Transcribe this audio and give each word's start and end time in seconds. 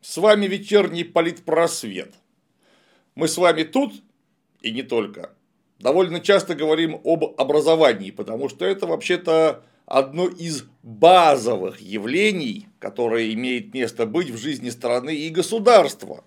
С 0.00 0.18
вами 0.18 0.46
вечерний 0.46 1.04
политпросвет. 1.04 2.14
Мы 3.14 3.28
с 3.28 3.36
вами 3.36 3.64
тут, 3.64 3.92
и 4.62 4.72
не 4.72 4.82
только, 4.82 5.30
довольно 5.78 6.20
часто 6.20 6.54
говорим 6.54 7.00
об 7.04 7.38
образовании, 7.38 8.10
потому 8.10 8.48
что 8.48 8.64
это 8.64 8.86
вообще-то 8.86 9.62
одно 9.84 10.26
из 10.26 10.64
базовых 10.82 11.80
явлений, 11.80 12.66
которое 12.78 13.32
имеет 13.34 13.74
место 13.74 14.06
быть 14.06 14.30
в 14.30 14.38
жизни 14.38 14.70
страны 14.70 15.14
и 15.14 15.28
государства. 15.28 16.24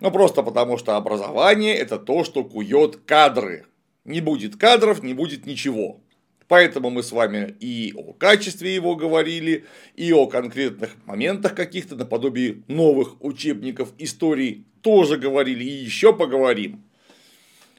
Ну, 0.00 0.10
просто 0.10 0.42
потому 0.42 0.78
что 0.78 0.96
образование– 0.96 1.74
это 1.76 1.98
то, 1.98 2.24
что 2.24 2.42
кует 2.42 2.96
кадры. 3.04 3.66
Не 4.04 4.20
будет 4.20 4.56
кадров, 4.56 5.02
не 5.02 5.14
будет 5.14 5.46
ничего. 5.46 6.00
Поэтому 6.48 6.90
мы 6.90 7.02
с 7.02 7.12
вами 7.12 7.54
и 7.60 7.92
о 7.96 8.12
качестве 8.12 8.74
его 8.74 8.96
говорили, 8.96 9.66
и 9.94 10.12
о 10.12 10.26
конкретных 10.26 10.96
моментах 11.06 11.54
каких-то, 11.54 11.94
наподобие 11.94 12.62
новых 12.66 13.22
учебников 13.22 13.92
истории 13.98 14.64
тоже 14.80 15.16
говорили, 15.16 15.62
и 15.62 15.84
еще 15.84 16.12
поговорим. 16.12 16.82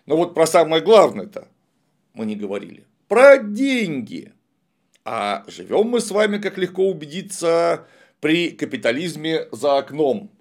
Но 0.05 0.15
вот 0.15 0.33
про 0.33 0.45
самое 0.45 0.81
главное-то 0.81 1.47
мы 2.13 2.25
не 2.25 2.35
говорили. 2.35 2.85
Про 3.07 3.39
деньги. 3.39 4.31
А 5.03 5.43
живем 5.47 5.87
мы 5.87 5.99
с 5.99 6.11
вами, 6.11 6.37
как 6.37 6.57
легко 6.57 6.87
убедиться, 6.87 7.87
при 8.21 8.51
капитализме 8.51 9.47
за 9.51 9.79
окном. 9.79 10.31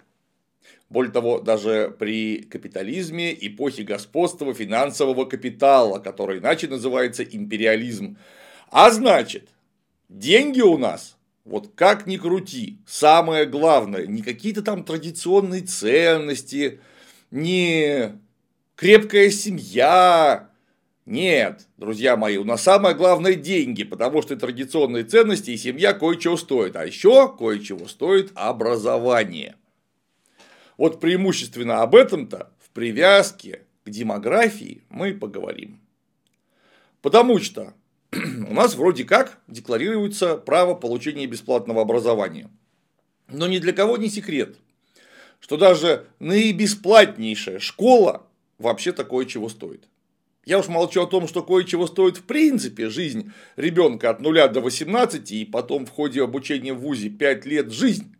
Более 0.91 1.13
того, 1.13 1.39
даже 1.39 1.95
при 1.97 2.41
капитализме 2.41 3.33
эпохи 3.33 3.79
господства 3.79 4.53
финансового 4.53 5.23
капитала, 5.23 5.99
который 5.99 6.39
иначе 6.39 6.67
называется 6.67 7.23
империализм. 7.23 8.17
А 8.69 8.91
значит, 8.91 9.47
деньги 10.09 10.59
у 10.59 10.77
нас, 10.77 11.15
вот 11.45 11.71
как 11.75 12.07
ни 12.07 12.17
крути, 12.17 12.77
самое 12.85 13.45
главное, 13.45 14.05
не 14.05 14.21
какие-то 14.21 14.63
там 14.63 14.83
традиционные 14.83 15.61
ценности, 15.61 16.81
не 17.31 18.19
крепкая 18.75 19.29
семья. 19.29 20.49
Нет, 21.05 21.67
друзья 21.77 22.17
мои, 22.17 22.35
у 22.35 22.43
нас 22.43 22.63
самое 22.63 22.95
главное 22.95 23.35
деньги, 23.35 23.85
потому 23.85 24.21
что 24.21 24.35
традиционные 24.35 25.05
ценности 25.05 25.51
и 25.51 25.57
семья 25.57 25.93
кое-чего 25.93 26.35
стоят. 26.35 26.75
А 26.75 26.85
еще 26.85 27.33
кое-чего 27.33 27.87
стоит 27.87 28.33
образование. 28.35 29.55
Вот 30.81 30.99
преимущественно 30.99 31.83
об 31.83 31.93
этом-то 31.93 32.49
в 32.57 32.71
привязке 32.71 33.61
к 33.85 33.89
демографии 33.91 34.81
мы 34.89 35.13
поговорим. 35.13 35.79
Потому 37.03 37.37
что 37.37 37.75
у 38.11 38.51
нас 38.51 38.73
вроде 38.73 39.03
как 39.03 39.37
декларируется 39.47 40.37
право 40.37 40.73
получения 40.73 41.27
бесплатного 41.27 41.83
образования. 41.83 42.49
Но 43.27 43.45
ни 43.47 43.59
для 43.59 43.73
кого 43.73 43.95
не 43.97 44.09
секрет, 44.09 44.57
что 45.39 45.55
даже 45.55 46.07
наибесплатнейшая 46.17 47.59
школа 47.59 48.25
вообще 48.57 48.91
такое 48.91 49.27
чего 49.27 49.49
стоит. 49.49 49.87
Я 50.45 50.57
уж 50.57 50.67
молчу 50.67 51.03
о 51.03 51.05
том, 51.05 51.27
что 51.27 51.43
кое-чего 51.43 51.85
стоит 51.85 52.17
в 52.17 52.23
принципе 52.23 52.89
жизнь 52.89 53.31
ребенка 53.55 54.09
от 54.09 54.19
0 54.19 54.49
до 54.49 54.61
18 54.61 55.31
и 55.31 55.45
потом 55.45 55.85
в 55.85 55.91
ходе 55.91 56.23
обучения 56.23 56.73
в 56.73 56.79
ВУЗе 56.79 57.09
5 57.09 57.45
лет 57.45 57.71
жизнь. 57.71 58.15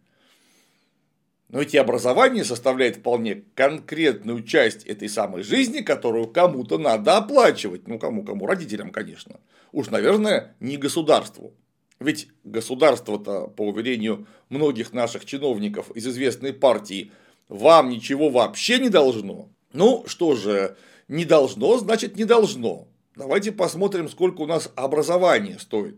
Но 1.52 1.62
эти 1.62 1.76
образование 1.76 2.46
составляет 2.46 2.98
вполне 2.98 3.44
конкретную 3.56 4.42
часть 4.44 4.86
этой 4.86 5.10
самой 5.10 5.44
жизни, 5.44 5.82
которую 5.82 6.28
кому-то 6.28 6.78
надо 6.78 7.18
оплачивать. 7.18 7.90
Ну, 7.90 8.00
кому-кому, 8.00 8.48
родителям, 8.48 8.90
конечно. 8.90 9.42
Уж, 9.74 9.90
наверное, 9.90 10.56
не 10.62 10.78
государству. 10.78 11.54
Ведь 12.00 12.30
государство-то, 12.46 13.48
по 13.48 13.68
уверению 13.68 14.28
многих 14.48 14.94
наших 14.94 15.26
чиновников 15.26 15.92
из 15.92 16.08
известной 16.08 16.54
партии, 16.54 17.12
вам 17.50 17.90
ничего 17.90 18.30
вообще 18.30 18.80
не 18.80 18.88
должно. 18.88 19.50
Ну, 19.74 20.06
что 20.08 20.36
же, 20.36 20.78
не 21.10 21.26
должно, 21.26 21.78
значит 21.80 22.16
не 22.16 22.24
должно. 22.24 22.88
Давайте 23.18 23.52
посмотрим, 23.52 24.08
сколько 24.08 24.42
у 24.42 24.48
нас 24.48 24.72
образование 24.78 25.60
стоит. 25.60 25.98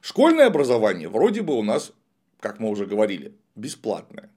Школьное 0.00 0.48
образование 0.48 1.08
вроде 1.08 1.42
бы 1.42 1.54
у 1.54 1.62
нас, 1.62 1.92
как 2.42 2.58
мы 2.58 2.68
уже 2.68 2.86
говорили, 2.86 3.36
бесплатное. 3.54 4.28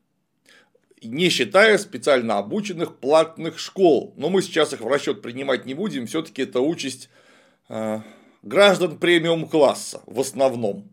Не 1.02 1.30
считая 1.30 1.78
специально 1.78 2.38
обученных 2.38 3.00
платных 3.00 3.60
школ. 3.60 4.14
Но 4.16 4.30
мы 4.30 4.42
сейчас 4.42 4.74
их 4.74 4.82
в 4.82 4.88
расчет 4.88 5.22
принимать 5.22 5.66
не 5.66 5.74
будем, 5.74 6.06
все-таки 6.06 6.44
это 6.44 6.62
участь 6.62 7.10
э, 7.68 8.00
граждан 8.44 9.00
премиум 9.00 9.48
класса 9.50 10.02
в 10.06 10.20
основном. 10.20 10.88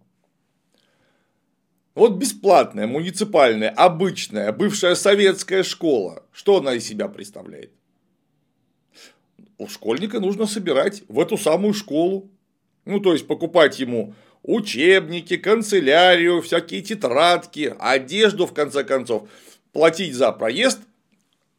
Вот 1.95 2.15
бесплатная, 2.15 2.87
муниципальная, 2.87 3.69
обычная, 3.69 4.51
бывшая 4.51 4.95
советская 4.95 5.63
школа. 5.63 6.25
Что 6.33 6.57
она 6.57 6.75
из 6.75 6.87
себя 6.87 7.09
представляет? 7.09 7.73
У 9.59 9.69
школьника 9.69 10.19
нужно 10.19 10.47
собирать 10.47 11.03
в 11.09 11.21
эту 11.21 11.37
самую 11.37 11.75
школу. 11.75 12.31
Ну, 12.87 13.01
то 13.01 13.13
есть 13.13 13.27
покупать 13.27 13.79
ему 13.79 14.15
учебники, 14.43 15.37
канцелярию, 15.37 16.43
всякие 16.43 16.83
тетрадки, 16.83 17.75
одежду, 17.79 18.47
в 18.47 18.53
конце 18.53 18.85
концов, 18.85 19.29
платить 19.73 20.15
за 20.15 20.33
проезд 20.33 20.81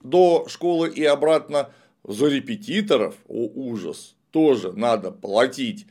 до 0.02 0.48
школы 0.50 0.90
и 0.90 1.04
обратно, 1.04 1.72
за 2.04 2.28
репетиторов, 2.28 3.16
о 3.28 3.48
ужас, 3.48 4.16
тоже 4.32 4.74
надо 4.74 5.12
платить, 5.12 5.86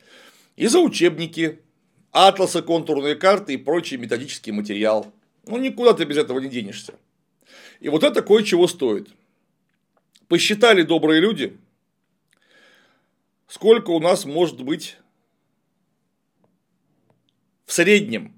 и 0.56 0.66
за 0.66 0.80
учебники, 0.80 1.60
атласы, 2.10 2.60
контурные 2.60 3.14
карты 3.14 3.54
и 3.54 3.56
прочий 3.56 3.96
методический 3.96 4.52
материал. 4.52 5.10
Ну, 5.46 5.56
никуда 5.56 5.94
ты 5.94 6.04
без 6.04 6.18
этого 6.18 6.38
не 6.38 6.48
денешься. 6.48 6.94
И 7.80 7.88
вот 7.88 8.04
это 8.04 8.22
кое-чего 8.22 8.68
стоит. 8.68 9.08
Посчитали 10.28 10.82
добрые 10.82 11.20
люди, 11.20 11.58
сколько 13.48 13.90
у 13.90 14.00
нас 14.00 14.24
может 14.24 14.62
быть 14.62 14.96
в 17.66 17.72
среднем 17.72 18.34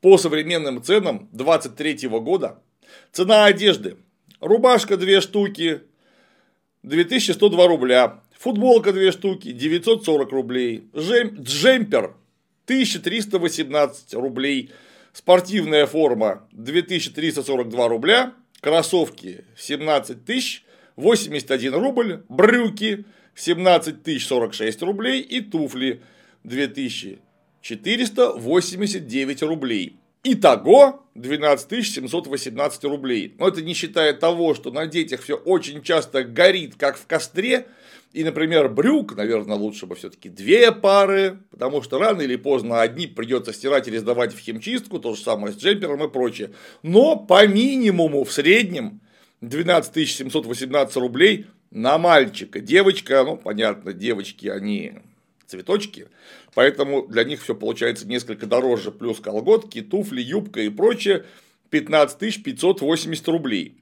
по 0.00 0.18
современным 0.18 0.82
ценам 0.82 1.28
23 1.32 2.08
года 2.08 2.60
цена 3.12 3.46
одежды. 3.46 3.96
Рубашка 4.40 4.96
2 4.96 5.20
штуки 5.20 5.80
2102 6.82 7.66
рубля. 7.66 8.20
Футболка 8.38 8.92
2 8.92 9.12
штуки 9.12 9.52
940 9.52 10.30
рублей. 10.30 10.88
Джемпер 10.94 12.14
1318 12.66 14.14
рублей. 14.14 14.70
Спортивная 15.12 15.86
форма 15.86 16.46
2342 16.52 17.88
рубля. 17.88 18.34
Кроссовки 18.60 19.44
17 19.56 20.24
тысяч 20.24 20.64
81 20.96 21.74
рубль. 21.74 22.22
Брюки 22.28 23.06
17 23.34 24.02
тысяч 24.02 24.26
46 24.26 24.82
рублей. 24.82 25.22
И 25.22 25.40
туфли 25.40 26.02
2000 26.42 27.20
489 27.64 29.42
рублей. 29.42 29.96
Итого 30.22 31.02
12 31.14 31.86
718 31.86 32.84
рублей. 32.84 33.34
Но 33.38 33.48
это 33.48 33.62
не 33.62 33.72
считая 33.72 34.12
того, 34.12 34.54
что 34.54 34.70
на 34.70 34.86
детях 34.86 35.22
все 35.22 35.34
очень 35.34 35.82
часто 35.82 36.24
горит, 36.24 36.74
как 36.76 36.98
в 36.98 37.06
костре. 37.06 37.66
И, 38.12 38.22
например, 38.22 38.68
брюк, 38.68 39.16
наверное, 39.16 39.56
лучше 39.56 39.86
бы 39.86 39.94
все-таки 39.96 40.28
две 40.28 40.72
пары, 40.72 41.38
потому 41.50 41.82
что 41.82 41.98
рано 41.98 42.20
или 42.20 42.36
поздно 42.36 42.82
одни 42.82 43.06
придется 43.06 43.54
стирать 43.54 43.88
или 43.88 43.96
сдавать 43.96 44.34
в 44.34 44.38
химчистку, 44.38 44.98
то 44.98 45.14
же 45.14 45.22
самое 45.22 45.54
с 45.54 45.56
джемпером 45.56 46.04
и 46.04 46.10
прочее. 46.10 46.50
Но 46.82 47.16
по 47.16 47.46
минимуму 47.46 48.24
в 48.24 48.32
среднем 48.32 49.00
12 49.40 50.08
718 50.08 50.96
рублей 50.96 51.46
на 51.70 51.96
мальчика. 51.96 52.60
Девочка, 52.60 53.24
ну, 53.24 53.38
понятно, 53.38 53.94
девочки, 53.94 54.48
они 54.48 54.92
цветочки, 55.54 56.08
поэтому 56.54 57.06
для 57.06 57.24
них 57.24 57.42
все 57.42 57.54
получается 57.54 58.06
несколько 58.06 58.46
дороже, 58.46 58.90
плюс 58.90 59.20
колготки, 59.20 59.82
туфли, 59.82 60.20
юбка 60.20 60.60
и 60.60 60.68
прочее, 60.68 61.24
15 61.70 62.42
580 62.42 63.28
рублей. 63.28 63.76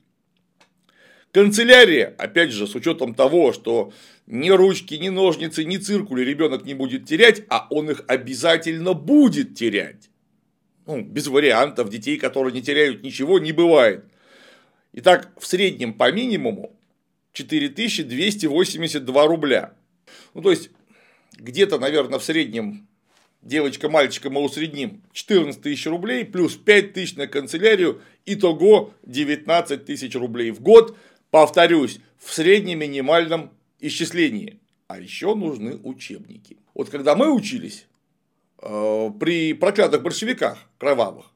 Канцелярия, 1.32 2.14
опять 2.18 2.52
же, 2.52 2.66
с 2.66 2.74
учетом 2.74 3.14
того, 3.14 3.52
что 3.54 3.92
ни 4.26 4.50
ручки, 4.50 4.94
ни 4.94 5.08
ножницы, 5.08 5.64
ни 5.64 5.78
циркули 5.78 6.22
ребенок 6.22 6.64
не 6.64 6.74
будет 6.74 7.06
терять, 7.06 7.42
а 7.48 7.66
он 7.70 7.90
их 7.90 8.04
обязательно 8.06 8.92
будет 8.92 9.54
терять. 9.54 10.10
Ну, 10.86 11.00
без 11.00 11.28
вариантов, 11.28 11.88
детей, 11.88 12.18
которые 12.18 12.52
не 12.52 12.60
теряют 12.60 13.02
ничего, 13.02 13.38
не 13.38 13.52
бывает. 13.52 14.04
Итак, 14.92 15.30
в 15.38 15.46
среднем 15.46 15.94
по 15.94 16.12
минимуму 16.12 16.76
4282 17.32 19.26
рубля. 19.26 19.72
Ну, 20.34 20.42
то 20.42 20.50
есть, 20.50 20.70
где-то, 21.38 21.78
наверное, 21.78 22.18
в 22.18 22.24
среднем 22.24 22.88
девочка-мальчика 23.42 24.30
мы 24.30 24.40
усредним 24.42 25.02
14 25.12 25.60
тысяч 25.60 25.86
рублей, 25.86 26.24
плюс 26.24 26.56
5 26.56 26.92
тысяч 26.92 27.16
на 27.16 27.26
канцелярию, 27.26 28.00
итого 28.24 28.94
19 29.04 29.84
тысяч 29.84 30.14
рублей 30.14 30.50
в 30.50 30.60
год, 30.60 30.96
повторюсь, 31.30 32.00
в 32.18 32.32
среднем 32.32 32.80
минимальном 32.80 33.50
исчислении, 33.80 34.60
а 34.86 34.98
еще 34.98 35.34
нужны 35.34 35.76
учебники. 35.76 36.58
Вот 36.74 36.88
когда 36.88 37.16
мы 37.16 37.32
учились 37.32 37.86
э, 38.60 39.10
при 39.18 39.52
проклятых 39.54 40.02
большевиках 40.02 40.58
кровавых, 40.78 41.26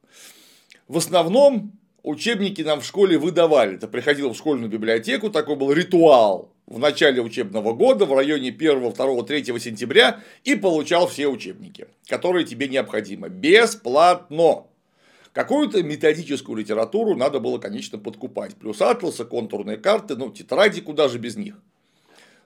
в 0.87 0.97
основном 0.99 1.73
учебники 2.03 2.63
нам 2.63 2.81
в 2.81 2.87
школе 2.87 3.19
выдавали. 3.19 3.77
Ты 3.77 3.89
приходил 3.89 4.33
в 4.33 4.37
школьную 4.37 4.71
библиотеку, 4.71 5.29
такой 5.29 5.57
был 5.57 5.73
ритуал 5.73 6.56
в 6.67 6.79
начале 6.79 7.23
учебного 7.23 7.73
года, 7.73 8.07
в 8.07 8.15
районе 8.15 8.49
1, 8.49 8.93
2, 8.93 9.23
3 9.23 9.45
сентября 9.61 10.21
и 10.45 10.57
получал 10.57 11.07
все 11.07 11.29
учебники, 11.29 11.87
которые 12.09 12.45
тебе 12.45 12.69
необходимы. 12.69 13.29
Бесплатно. 13.29 14.65
Какую-то 15.33 15.83
методическую 15.83 16.57
литературу 16.57 17.15
надо 17.15 17.41
было, 17.41 17.59
конечно, 17.59 17.99
подкупать. 17.99 18.57
Плюс 18.57 18.81
атласы, 18.81 19.25
контурные 19.25 19.77
карты, 19.77 20.17
ну, 20.17 20.31
тетради, 20.31 20.81
куда 20.81 21.09
же 21.09 21.19
без 21.19 21.37
них. 21.37 21.57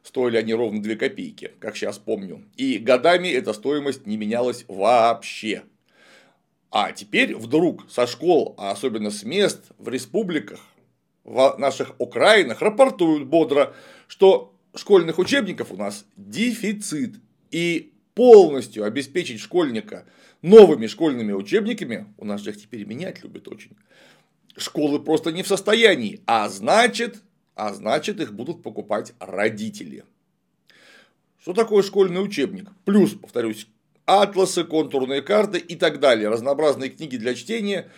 Стоили 0.02 0.36
они 0.36 0.54
ровно 0.54 0.82
2 0.82 0.94
копейки, 0.96 1.52
как 1.60 1.76
сейчас 1.76 1.98
помню. 1.98 2.44
И 2.56 2.78
годами 2.78 3.28
эта 3.28 3.52
стоимость 3.52 4.06
не 4.06 4.16
менялась 4.16 4.64
вообще. 4.66 5.62
А 6.70 6.92
теперь 6.92 7.36
вдруг 7.36 7.90
со 7.90 8.06
школ, 8.06 8.54
а 8.58 8.70
особенно 8.70 9.10
с 9.10 9.24
мест 9.24 9.66
в 9.78 9.88
республиках, 9.88 10.60
в 11.24 11.56
наших 11.58 11.92
окраинах 11.98 12.60
рапортуют 12.60 13.26
бодро, 13.26 13.74
что 14.10 14.52
школьных 14.74 15.20
учебников 15.20 15.70
у 15.70 15.76
нас 15.76 16.04
дефицит. 16.16 17.14
И 17.52 17.92
полностью 18.14 18.84
обеспечить 18.84 19.40
школьника 19.40 20.04
новыми 20.42 20.88
школьными 20.88 21.32
учебниками, 21.32 22.12
у 22.18 22.24
нас 22.24 22.40
же 22.40 22.50
их 22.50 22.60
теперь 22.60 22.84
менять 22.84 23.22
любят 23.22 23.46
очень, 23.48 23.76
школы 24.56 25.00
просто 25.00 25.30
не 25.32 25.42
в 25.42 25.48
состоянии, 25.48 26.20
а 26.26 26.48
значит, 26.48 27.22
а 27.54 27.72
значит 27.72 28.20
их 28.20 28.32
будут 28.34 28.62
покупать 28.62 29.14
родители. 29.20 30.04
Что 31.40 31.54
такое 31.54 31.82
школьный 31.82 32.22
учебник? 32.22 32.68
Плюс, 32.84 33.12
повторюсь, 33.12 33.68
атласы, 34.06 34.64
контурные 34.64 35.22
карты 35.22 35.58
и 35.58 35.76
так 35.76 36.00
далее, 36.00 36.28
разнообразные 36.28 36.90
книги 36.90 37.16
для 37.16 37.34
чтения. 37.34 37.90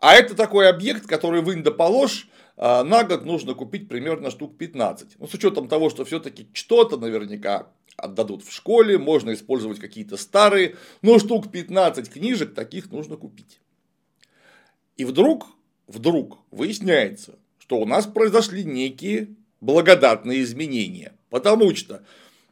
А 0.00 0.14
это 0.14 0.34
такой 0.34 0.68
объект, 0.68 1.06
который 1.06 1.42
вынь 1.42 1.62
да 1.62 1.70
положь, 1.70 2.28
на 2.56 3.04
год 3.04 3.24
нужно 3.24 3.54
купить 3.54 3.88
примерно 3.88 4.30
штук 4.30 4.56
15. 4.56 5.16
Ну, 5.18 5.26
с 5.26 5.34
учетом 5.34 5.68
того, 5.68 5.90
что 5.90 6.04
все-таки 6.04 6.48
что-то 6.52 6.96
наверняка 6.96 7.68
отдадут 7.96 8.44
в 8.44 8.52
школе, 8.52 8.98
можно 8.98 9.32
использовать 9.32 9.78
какие-то 9.78 10.16
старые, 10.16 10.76
но 11.02 11.18
штук 11.18 11.50
15 11.50 12.10
книжек 12.10 12.54
таких 12.54 12.90
нужно 12.90 13.16
купить. 13.16 13.60
И 14.96 15.04
вдруг, 15.04 15.46
вдруг 15.86 16.38
выясняется, 16.50 17.38
что 17.58 17.78
у 17.78 17.86
нас 17.86 18.06
произошли 18.06 18.64
некие 18.64 19.34
благодатные 19.60 20.42
изменения. 20.42 21.12
Потому 21.30 21.74
что 21.74 22.02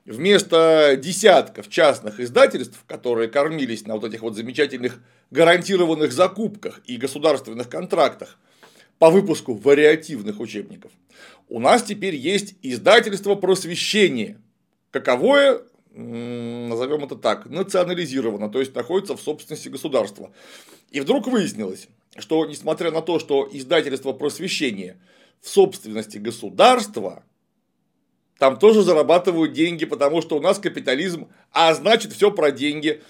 вместо 0.05 0.99
десятков 1.01 1.69
частных 1.69 2.21
издательств, 2.21 2.85
которые 2.87 3.29
кормились 3.29 3.87
на 3.87 3.95
вот 3.95 4.05
этих 4.05 4.23
вот 4.23 4.35
замечательных 4.35 5.01
гарантированных 5.31 6.13
закупках 6.13 6.81
и 6.85 6.97
государственных 6.97 7.69
контрактах 7.69 8.39
по 8.99 9.11
выпуску 9.11 9.55
вариативных 9.55 10.41
учебников, 10.41 10.93
у 11.49 11.61
нас 11.61 11.83
теперь 11.83 12.15
есть 12.15 12.55
издательство 12.63 13.35
просвещения, 13.35 14.41
каковое, 14.91 15.63
назовем 15.93 17.05
это 17.05 17.17
так, 17.17 17.47
национализировано, 17.47 18.49
то 18.49 18.61
есть 18.61 18.75
находится 18.75 19.17
в 19.17 19.21
собственности 19.21 19.69
государства. 19.69 20.33
И 20.91 21.01
вдруг 21.01 21.27
выяснилось, 21.27 21.89
что 22.17 22.47
несмотря 22.47 22.91
на 22.91 23.03
то, 23.03 23.19
что 23.19 23.49
издательство 23.53 24.13
просвещения 24.13 24.99
в 25.41 25.49
собственности 25.49 26.19
государства, 26.19 27.25
там 28.39 28.59
тоже 28.59 28.83
зарабатывают 28.83 29.53
деньги, 29.53 29.85
потому 29.85 30.21
что 30.23 30.37
у 30.37 30.41
нас 30.41 30.59
капитализм, 30.59 31.29
а 31.53 31.73
значит 31.75 32.13
все 32.13 32.31
про 32.31 32.51
деньги. 32.51 33.03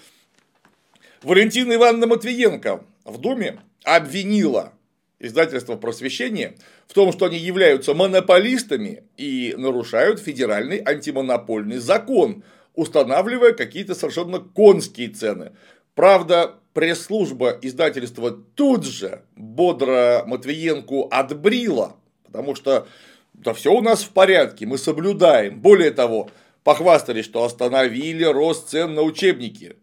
Валентина 1.23 1.73
Ивановна 1.73 2.07
Матвиенко 2.07 2.85
в 3.05 3.17
Думе 3.17 3.59
обвинила 3.83 4.73
издательство 5.19 5.75
просвещения 5.75 6.55
в 6.87 6.93
том, 6.93 7.11
что 7.11 7.25
они 7.25 7.37
являются 7.37 7.93
монополистами 7.93 9.03
и 9.17 9.53
нарушают 9.57 10.19
федеральный 10.19 10.81
антимонопольный 10.85 11.77
закон, 11.77 12.43
устанавливая 12.73 13.53
какие-то 13.53 13.95
совершенно 13.95 14.39
конские 14.39 15.09
цены. 15.09 15.53
Правда, 15.93 16.55
пресс-служба 16.73 17.57
издательства 17.61 18.31
тут 18.31 18.85
же 18.85 19.21
бодро 19.35 20.23
Матвиенку 20.25 21.07
отбрила, 21.09 21.95
потому 22.25 22.55
что 22.55 22.87
да 23.33 23.53
все 23.53 23.73
у 23.73 23.81
нас 23.81 24.03
в 24.03 24.09
порядке, 24.09 24.65
мы 24.65 24.77
соблюдаем. 24.77 25.59
Более 25.59 25.91
того, 25.91 26.29
похвастались, 26.63 27.25
что 27.25 27.43
остановили 27.43 28.23
рост 28.23 28.69
цен 28.69 28.93
на 28.93 29.01
учебники. 29.01 29.75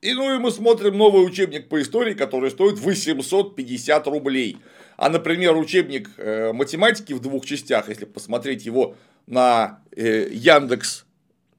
И 0.00 0.12
ну 0.14 0.32
и 0.34 0.38
мы 0.38 0.52
смотрим 0.52 0.96
новый 0.96 1.26
учебник 1.26 1.68
по 1.68 1.82
истории, 1.82 2.14
который 2.14 2.50
стоит 2.50 2.78
850 2.78 4.06
рублей. 4.06 4.58
А, 4.96 5.08
например, 5.08 5.56
учебник 5.56 6.10
э, 6.18 6.52
математики 6.52 7.12
в 7.12 7.20
двух 7.20 7.44
частях, 7.44 7.88
если 7.88 8.04
посмотреть 8.04 8.64
его 8.64 8.94
на 9.26 9.82
э, 9.96 10.28
Яндекс 10.30 11.04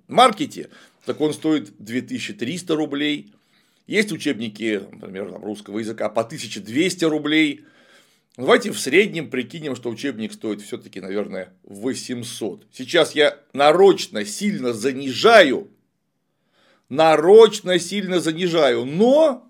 Маркете, 0.07 0.69
так 1.05 1.19
он 1.19 1.33
стоит 1.33 1.73
2300 1.79 2.75
рублей. 2.75 3.33
Есть 3.87 4.11
учебники, 4.13 4.83
например, 4.91 5.33
русского 5.41 5.79
языка 5.79 6.07
по 6.07 6.21
1200 6.21 7.05
рублей. 7.05 7.65
Давайте 8.37 8.71
в 8.71 8.79
среднем 8.79 9.29
прикинем, 9.29 9.75
что 9.75 9.89
учебник 9.89 10.31
стоит 10.31 10.61
все-таки, 10.61 11.01
наверное, 11.01 11.51
800. 11.63 12.67
Сейчас 12.71 13.15
я 13.15 13.37
нарочно 13.51 14.23
сильно 14.23 14.71
занижаю 14.71 15.69
нарочно 16.89 17.79
сильно 17.79 18.19
занижаю, 18.19 18.85
но 18.85 19.45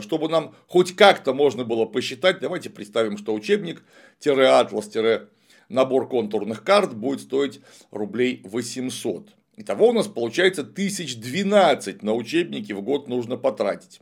чтобы 0.00 0.28
нам 0.28 0.54
хоть 0.66 0.96
как-то 0.96 1.34
можно 1.34 1.64
было 1.64 1.84
посчитать, 1.84 2.40
давайте 2.40 2.70
представим, 2.70 3.18
что 3.18 3.34
учебник-атлас- 3.34 5.28
набор 5.68 6.08
контурных 6.08 6.62
карт 6.64 6.94
будет 6.94 7.20
стоить 7.20 7.60
рублей 7.90 8.40
800. 8.44 9.30
Итого 9.56 9.88
у 9.88 9.92
нас 9.92 10.06
получается 10.06 10.62
1012 10.62 12.02
на 12.02 12.14
учебники 12.14 12.72
в 12.72 12.82
год 12.82 13.08
нужно 13.08 13.36
потратить. 13.36 14.00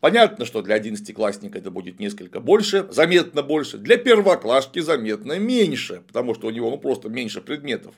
Понятно, 0.00 0.44
что 0.44 0.62
для 0.62 0.76
11-классника 0.78 1.58
это 1.58 1.70
будет 1.70 2.00
несколько 2.00 2.40
больше, 2.40 2.86
заметно 2.90 3.42
больше, 3.42 3.78
для 3.78 3.96
первоклашки 3.96 4.80
заметно 4.80 5.38
меньше, 5.38 6.02
потому 6.06 6.34
что 6.34 6.48
у 6.48 6.50
него 6.50 6.70
ну, 6.70 6.78
просто 6.78 7.08
меньше 7.08 7.40
предметов. 7.40 7.94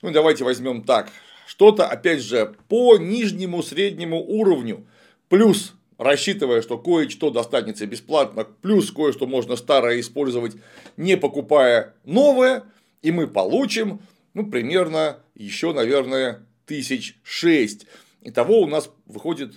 Ну, 0.00 0.10
давайте 0.12 0.44
возьмем 0.44 0.82
так, 0.82 1.10
что-то, 1.48 1.86
опять 1.86 2.20
же, 2.20 2.54
по 2.68 2.98
нижнему 2.98 3.62
среднему 3.62 4.22
уровню, 4.22 4.86
плюс 5.30 5.72
рассчитывая, 5.96 6.60
что 6.60 6.76
кое-что 6.76 7.30
достанется 7.30 7.86
бесплатно, 7.86 8.44
плюс 8.44 8.92
кое-что 8.92 9.26
можно 9.26 9.56
старое 9.56 9.98
использовать, 9.98 10.56
не 10.98 11.16
покупая 11.16 11.94
новое, 12.04 12.64
и 13.00 13.10
мы 13.12 13.26
получим, 13.26 14.00
ну, 14.34 14.44
примерно 14.44 15.20
еще, 15.34 15.72
наверное, 15.72 16.46
тысяч 16.66 17.18
шесть. 17.22 17.86
Итого 18.20 18.60
у 18.60 18.66
нас 18.66 18.90
выходит, 19.06 19.54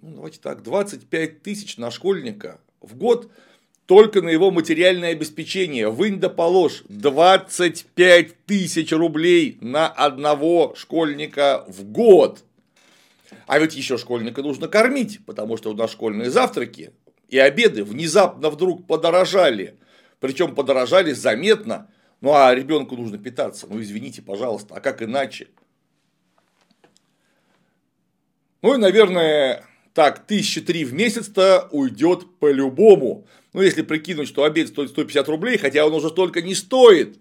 ну, 0.00 0.14
давайте 0.14 0.40
так, 0.40 0.62
25 0.62 1.42
тысяч 1.42 1.76
на 1.76 1.90
школьника 1.90 2.62
в 2.80 2.96
год 2.96 3.30
только 3.90 4.22
на 4.22 4.28
его 4.28 4.52
материальное 4.52 5.10
обеспечение. 5.10 5.90
Вынь 5.90 6.20
да 6.20 6.28
положь 6.28 6.84
25 6.88 8.44
тысяч 8.46 8.92
рублей 8.92 9.58
на 9.60 9.88
одного 9.88 10.76
школьника 10.76 11.64
в 11.66 11.82
год. 11.82 12.44
А 13.48 13.58
ведь 13.58 13.74
еще 13.74 13.98
школьника 13.98 14.42
нужно 14.42 14.68
кормить, 14.68 15.18
потому 15.26 15.56
что 15.56 15.72
у 15.72 15.74
нас 15.74 15.90
школьные 15.90 16.30
завтраки 16.30 16.92
и 17.28 17.36
обеды 17.40 17.82
внезапно 17.82 18.50
вдруг 18.50 18.86
подорожали. 18.86 19.74
Причем 20.20 20.54
подорожали 20.54 21.10
заметно. 21.10 21.90
Ну 22.20 22.32
а 22.32 22.54
ребенку 22.54 22.96
нужно 22.96 23.18
питаться. 23.18 23.66
Ну 23.68 23.82
извините, 23.82 24.22
пожалуйста, 24.22 24.76
а 24.76 24.80
как 24.80 25.02
иначе? 25.02 25.48
Ну 28.62 28.72
и, 28.74 28.76
наверное, 28.76 29.64
так, 29.94 30.24
тысячи 30.26 30.60
три 30.60 30.84
в 30.84 30.94
месяц-то 30.94 31.68
уйдет 31.72 32.38
по-любому. 32.38 33.26
Ну, 33.52 33.62
если 33.62 33.82
прикинуть, 33.82 34.28
что 34.28 34.44
обед 34.44 34.68
стоит 34.68 34.90
150 34.90 35.28
рублей, 35.28 35.58
хотя 35.58 35.84
он 35.84 35.92
уже 35.92 36.08
столько 36.08 36.40
не 36.40 36.54
стоит. 36.54 37.18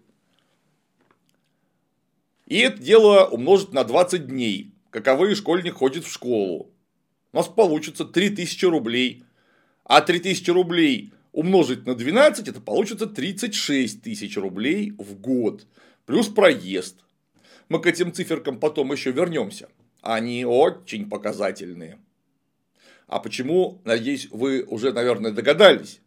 И 2.45 2.59
это 2.59 2.81
дело 2.81 3.25
умножить 3.25 3.73
на 3.73 3.83
20 3.83 4.27
дней, 4.27 4.73
каковы 4.89 5.33
школьник 5.35 5.75
ходит 5.75 6.03
в 6.05 6.11
школу. 6.11 6.71
У 7.31 7.37
нас 7.37 7.47
получится 7.47 8.05
3000 8.05 8.65
рублей. 8.65 9.23
А 9.83 10.01
3000 10.01 10.49
рублей 10.51 11.13
умножить 11.31 11.85
на 11.85 11.95
12, 11.95 12.47
это 12.47 12.61
получится 12.61 13.07
36 13.07 14.01
тысяч 14.03 14.37
рублей 14.37 14.93
в 14.97 15.15
год. 15.15 15.65
Плюс 16.05 16.27
проезд. 16.27 17.03
Мы 17.69 17.81
к 17.81 17.87
этим 17.87 18.13
циферкам 18.13 18.59
потом 18.59 18.91
еще 18.91 19.11
вернемся. 19.11 19.69
Они 20.01 20.45
очень 20.45 21.09
показательные. 21.09 21.99
А 23.07 23.19
почему, 23.19 23.81
надеюсь, 23.83 24.27
вы 24.31 24.63
уже, 24.63 24.93
наверное, 24.93 25.31
догадались. 25.31 26.01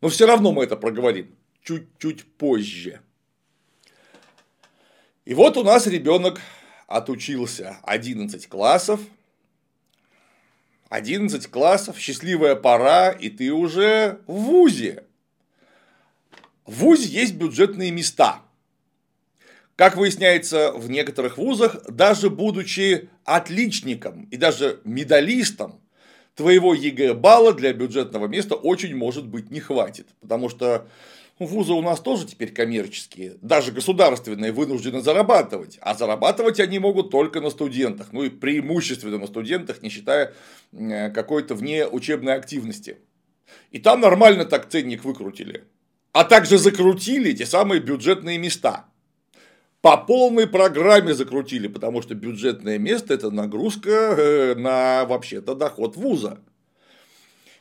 Но 0.00 0.08
все 0.08 0.26
равно 0.26 0.52
мы 0.52 0.64
это 0.64 0.76
проговорим 0.76 1.34
чуть-чуть 1.62 2.24
позже. 2.36 3.00
И 5.24 5.34
вот 5.34 5.56
у 5.56 5.62
нас 5.62 5.86
ребенок 5.86 6.40
отучился 6.86 7.78
11 7.82 8.48
классов, 8.48 9.00
11 10.88 11.46
классов, 11.46 11.98
счастливая 11.98 12.56
пора, 12.56 13.10
и 13.10 13.28
ты 13.30 13.52
уже 13.52 14.20
в 14.26 14.32
ВУЗе. 14.32 15.04
В 16.66 16.78
ВУЗе 16.78 17.08
есть 17.08 17.34
бюджетные 17.34 17.92
места. 17.92 18.42
Как 19.76 19.96
выясняется, 19.96 20.72
в 20.72 20.90
некоторых 20.90 21.38
вузах, 21.38 21.82
даже 21.88 22.28
будучи 22.28 23.08
отличником 23.24 24.24
и 24.24 24.36
даже 24.36 24.80
медалистом, 24.84 25.80
твоего 26.40 26.72
ЕГЭ 26.72 27.12
балла 27.12 27.52
для 27.52 27.74
бюджетного 27.74 28.26
места 28.26 28.54
очень 28.54 28.96
может 28.96 29.26
быть 29.26 29.50
не 29.50 29.60
хватит. 29.60 30.06
Потому 30.22 30.48
что 30.48 30.88
вузы 31.38 31.74
у 31.74 31.82
нас 31.82 32.00
тоже 32.00 32.26
теперь 32.26 32.50
коммерческие, 32.50 33.34
даже 33.42 33.72
государственные 33.72 34.50
вынуждены 34.50 35.02
зарабатывать, 35.02 35.78
а 35.82 35.94
зарабатывать 35.94 36.58
они 36.58 36.78
могут 36.78 37.10
только 37.10 37.42
на 37.42 37.50
студентах, 37.50 38.08
ну 38.12 38.22
и 38.24 38.30
преимущественно 38.30 39.18
на 39.18 39.26
студентах, 39.26 39.82
не 39.82 39.90
считая 39.90 40.32
э, 40.72 41.10
какой-то 41.10 41.54
вне 41.54 41.86
учебной 41.86 42.36
активности. 42.36 42.96
И 43.70 43.78
там 43.78 44.00
нормально 44.00 44.46
так 44.46 44.70
ценник 44.70 45.04
выкрутили. 45.04 45.64
А 46.12 46.24
также 46.24 46.56
закрутили 46.56 47.32
те 47.32 47.44
самые 47.44 47.82
бюджетные 47.82 48.38
места. 48.38 48.86
По 49.82 49.96
полной 49.96 50.46
программе 50.46 51.14
закрутили, 51.14 51.66
потому 51.66 52.02
что 52.02 52.14
бюджетное 52.14 52.76
место– 52.78 53.14
это 53.14 53.30
нагрузка 53.30 53.90
э, 53.90 54.54
на 54.54 55.06
вообще-то 55.06 55.54
доход 55.54 55.96
вуза. 55.96 56.38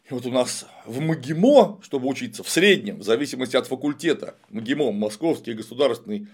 И 0.09 0.13
вот 0.13 0.25
у 0.25 0.31
нас 0.31 0.65
в 0.85 0.99
МГИМО, 0.99 1.79
чтобы 1.81 2.09
учиться, 2.09 2.43
в 2.43 2.49
среднем, 2.49 2.99
в 2.99 3.03
зависимости 3.03 3.55
от 3.55 3.67
факультета, 3.67 4.35
МГИМО, 4.49 4.91
Московский 4.91 5.53
государственный 5.53 6.27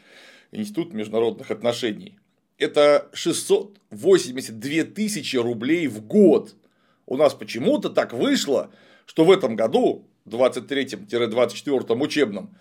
институт 0.51 0.93
международных 0.93 1.51
отношений, 1.51 2.17
это 2.57 3.07
682 3.13 4.83
тысячи 4.85 5.37
рублей 5.37 5.87
в 5.87 6.01
год. 6.01 6.55
У 7.05 7.15
нас 7.15 7.35
почему-то 7.35 7.89
так 7.89 8.11
вышло, 8.11 8.71
что 9.05 9.23
в 9.23 9.31
этом 9.31 9.55
году, 9.55 10.07
23-24 10.25 12.01
учебном, 12.01 12.57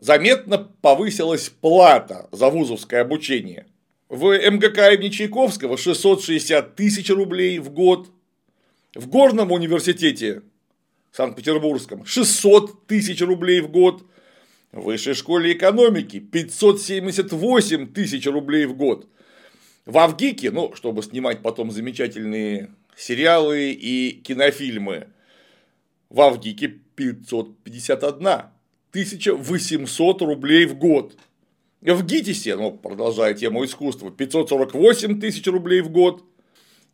заметно 0.00 0.58
повысилась 0.58 1.48
плата 1.48 2.28
за 2.32 2.48
вузовское 2.48 3.02
обучение. 3.02 3.66
В 4.08 4.32
МГК 4.32 4.94
имени 4.94 5.10
Чайковского 5.10 5.76
660 5.76 6.74
тысяч 6.74 7.10
рублей 7.10 7.58
в 7.58 7.70
год, 7.70 8.10
в 8.94 9.06
Горном 9.06 9.52
университете 9.52 10.42
Санкт-Петербургском 11.12 12.04
600 12.04 12.86
тысяч 12.86 13.20
рублей 13.20 13.60
в 13.60 13.70
год. 13.70 14.04
В 14.72 14.82
Высшей 14.82 15.14
школе 15.14 15.52
экономики 15.52 16.20
578 16.20 17.92
тысяч 17.92 18.26
рублей 18.26 18.66
в 18.66 18.76
год. 18.76 19.08
В 19.84 19.98
Авгике, 19.98 20.52
ну, 20.52 20.74
чтобы 20.76 21.02
снимать 21.02 21.42
потом 21.42 21.72
замечательные 21.72 22.70
сериалы 22.96 23.72
и 23.72 24.12
кинофильмы, 24.22 25.08
в 26.08 26.20
Авгике 26.20 26.68
551 26.68 28.50
1800 28.90 30.22
рублей 30.22 30.66
в 30.66 30.76
год. 30.76 31.16
В 31.80 32.04
ГИТИСе, 32.04 32.56
ну, 32.56 32.72
продолжая 32.72 33.34
тему 33.34 33.64
искусства, 33.64 34.10
548 34.10 35.20
тысяч 35.20 35.46
рублей 35.46 35.80
в 35.80 35.90
год. 35.90 36.24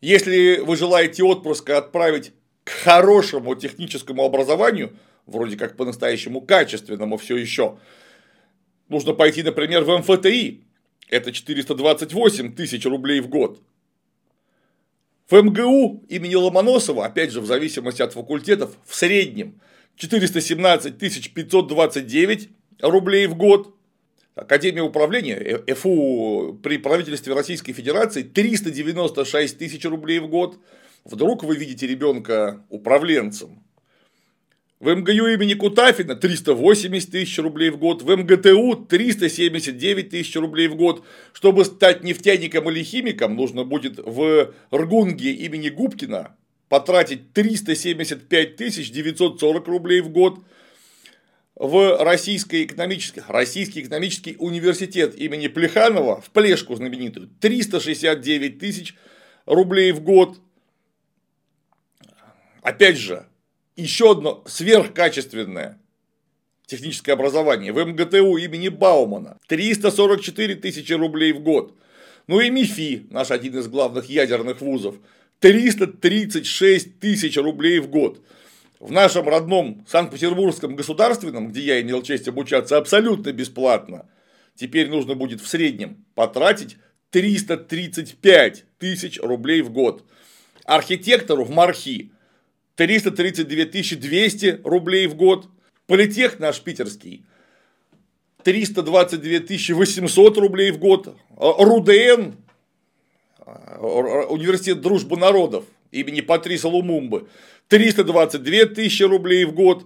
Если 0.01 0.59
вы 0.59 0.77
желаете 0.77 1.25
отпрыска 1.25 1.79
отправить 1.79 2.33
к 2.65 2.71
хорошему 2.71 3.55
техническому 3.55 4.25
образованию, 4.25 4.97
вроде 5.25 5.57
как 5.57 5.77
по-настоящему 5.77 6.41
качественному 6.41 7.17
все 7.17 7.37
еще, 7.37 7.79
нужно 8.89 9.15
пойти, 9.15 9.43
например, 9.43 9.85
в 9.85 9.99
МФТИ. 9.99 10.65
Это 11.09 11.33
428 11.33 12.55
тысяч 12.55 12.85
рублей 12.85 13.21
в 13.21 13.29
год. 13.29 13.63
В 15.29 15.43
МГУ 15.43 16.05
имени 16.09 16.35
Ломоносова, 16.35 17.07
опять 17.07 17.33
же, 17.33 17.41
в 17.41 17.47
зависимости 17.47 18.03
от 18.03 18.13
факультетов, 18.13 18.77
в 18.85 18.95
среднем 18.95 19.61
417 19.97 20.99
529 20.99 22.49
рублей 22.83 23.27
в 23.27 23.35
год. 23.35 23.75
Академия 24.35 24.83
управления 24.83 25.37
э, 25.37 25.75
ФУ 25.75 26.61
при 26.63 26.77
правительстве 26.77 27.33
Российской 27.35 27.73
Федерации 27.73 28.23
396 28.23 29.59
тысяч 29.59 29.85
рублей 29.87 30.19
в 30.19 30.29
год. 30.29 30.59
Вдруг 31.05 31.43
вы 31.43 31.57
видите 31.57 31.87
ребенка 31.87 32.63
управленцем. 32.69 33.63
В 34.79 34.95
МГУ 34.95 35.29
имени 35.29 35.55
Кутафина 35.55 36.17
380 36.17 37.11
тысяч 37.11 37.39
рублей 37.39 37.71
в 37.71 37.79
год, 37.79 38.03
в 38.03 38.15
МГТУ 38.15 38.87
379 38.87 40.11
тысяч 40.11 40.37
рублей 40.37 40.69
в 40.69 40.77
год. 40.77 41.03
Чтобы 41.33 41.65
стать 41.65 42.05
нефтяником 42.05 42.69
или 42.69 42.83
химиком, 42.83 43.37
нужно 43.37 43.65
будет 43.65 43.99
в 43.99 44.53
РГУНГе 44.71 45.31
имени 45.31 45.71
Губкина 45.71 46.37
потратить 46.69 47.33
375 47.33 48.57
940 48.91 49.69
рублей 49.69 50.01
в 50.01 50.11
год– 50.11 50.41
в 51.57 52.05
Российский 52.05 52.65
экономический, 52.65 53.23
Российский 53.27 53.81
экономический 53.81 54.37
университет 54.39 55.17
имени 55.17 55.49
Плеханова, 55.49 56.21
в 56.21 56.31
Плешку 56.31 56.77
знаменитую, 56.77 57.31
369 57.41 58.59
тысяч 58.59 58.95
рублей 59.47 59.93
в 59.93 60.03
год. 60.03 60.39
Опять 62.61 62.99
же, 62.99 63.27
еще 63.75 64.13
одно 64.13 64.45
сверхкачественное 64.47 65.81
техническое 66.67 67.13
образование 67.13 67.73
в 67.73 67.83
МГТУ 67.83 68.37
имени 68.37 68.69
Баумана 68.69 69.39
344 69.47 70.57
тысячи 70.57 70.93
рублей 70.93 71.33
в 71.33 71.41
год. 71.41 71.75
Ну 72.27 72.41
и 72.41 72.51
МИФИ, 72.51 73.07
наш 73.11 73.31
один 73.31 73.57
из 73.57 73.69
главных 73.69 74.11
ядерных 74.11 74.61
вузов, 74.61 74.97
336 75.41 76.99
тысяч 76.99 77.37
рублей 77.37 77.81
в 77.81 77.89
год 77.89 78.23
в 78.81 78.91
нашем 78.91 79.29
родном 79.29 79.85
Санкт-Петербургском 79.89 80.77
государственном, 80.77 81.49
где 81.49 81.63
я 81.63 81.81
имел 81.81 82.03
честь 82.03 82.29
обучаться 82.29 82.77
абсолютно 82.77 83.33
бесплатно, 83.33 84.09
теперь 84.55 84.89
нужно 84.89 85.15
будет 85.15 85.41
в 85.41 85.49
среднем 85.49 86.05
потратить 86.15 86.77
335 87.11 88.65
тысяч 88.79 89.19
рублей 89.21 89.63
в 89.63 89.71
год. 89.71 90.05
Архитектору 90.65 91.45
в 91.45 91.51
Мархи 91.51 92.13
332 92.77 93.97
200 93.97 94.61
рублей 94.65 95.07
в 95.07 95.15
год. 95.15 95.49
Политех 95.87 96.39
наш 96.39 96.61
питерский 96.61 97.25
322 98.43 99.75
800 99.75 100.39
рублей 100.39 100.71
в 100.73 100.79
год. 100.79 101.17
РУДН, 101.37 102.35
университет 103.47 104.81
дружбы 104.81 105.17
народов 105.17 105.65
имени 105.93 106.21
Патриса 106.21 106.69
Лумумбы 106.69 107.29
322 107.69 108.67
тысячи 108.75 109.03
рублей 109.03 109.45
в 109.45 109.55
год 109.55 109.85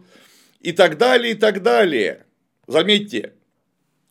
и 0.60 0.72
так 0.72 0.98
далее, 0.98 1.32
и 1.32 1.36
так 1.36 1.62
далее. 1.62 2.26
Заметьте, 2.66 3.34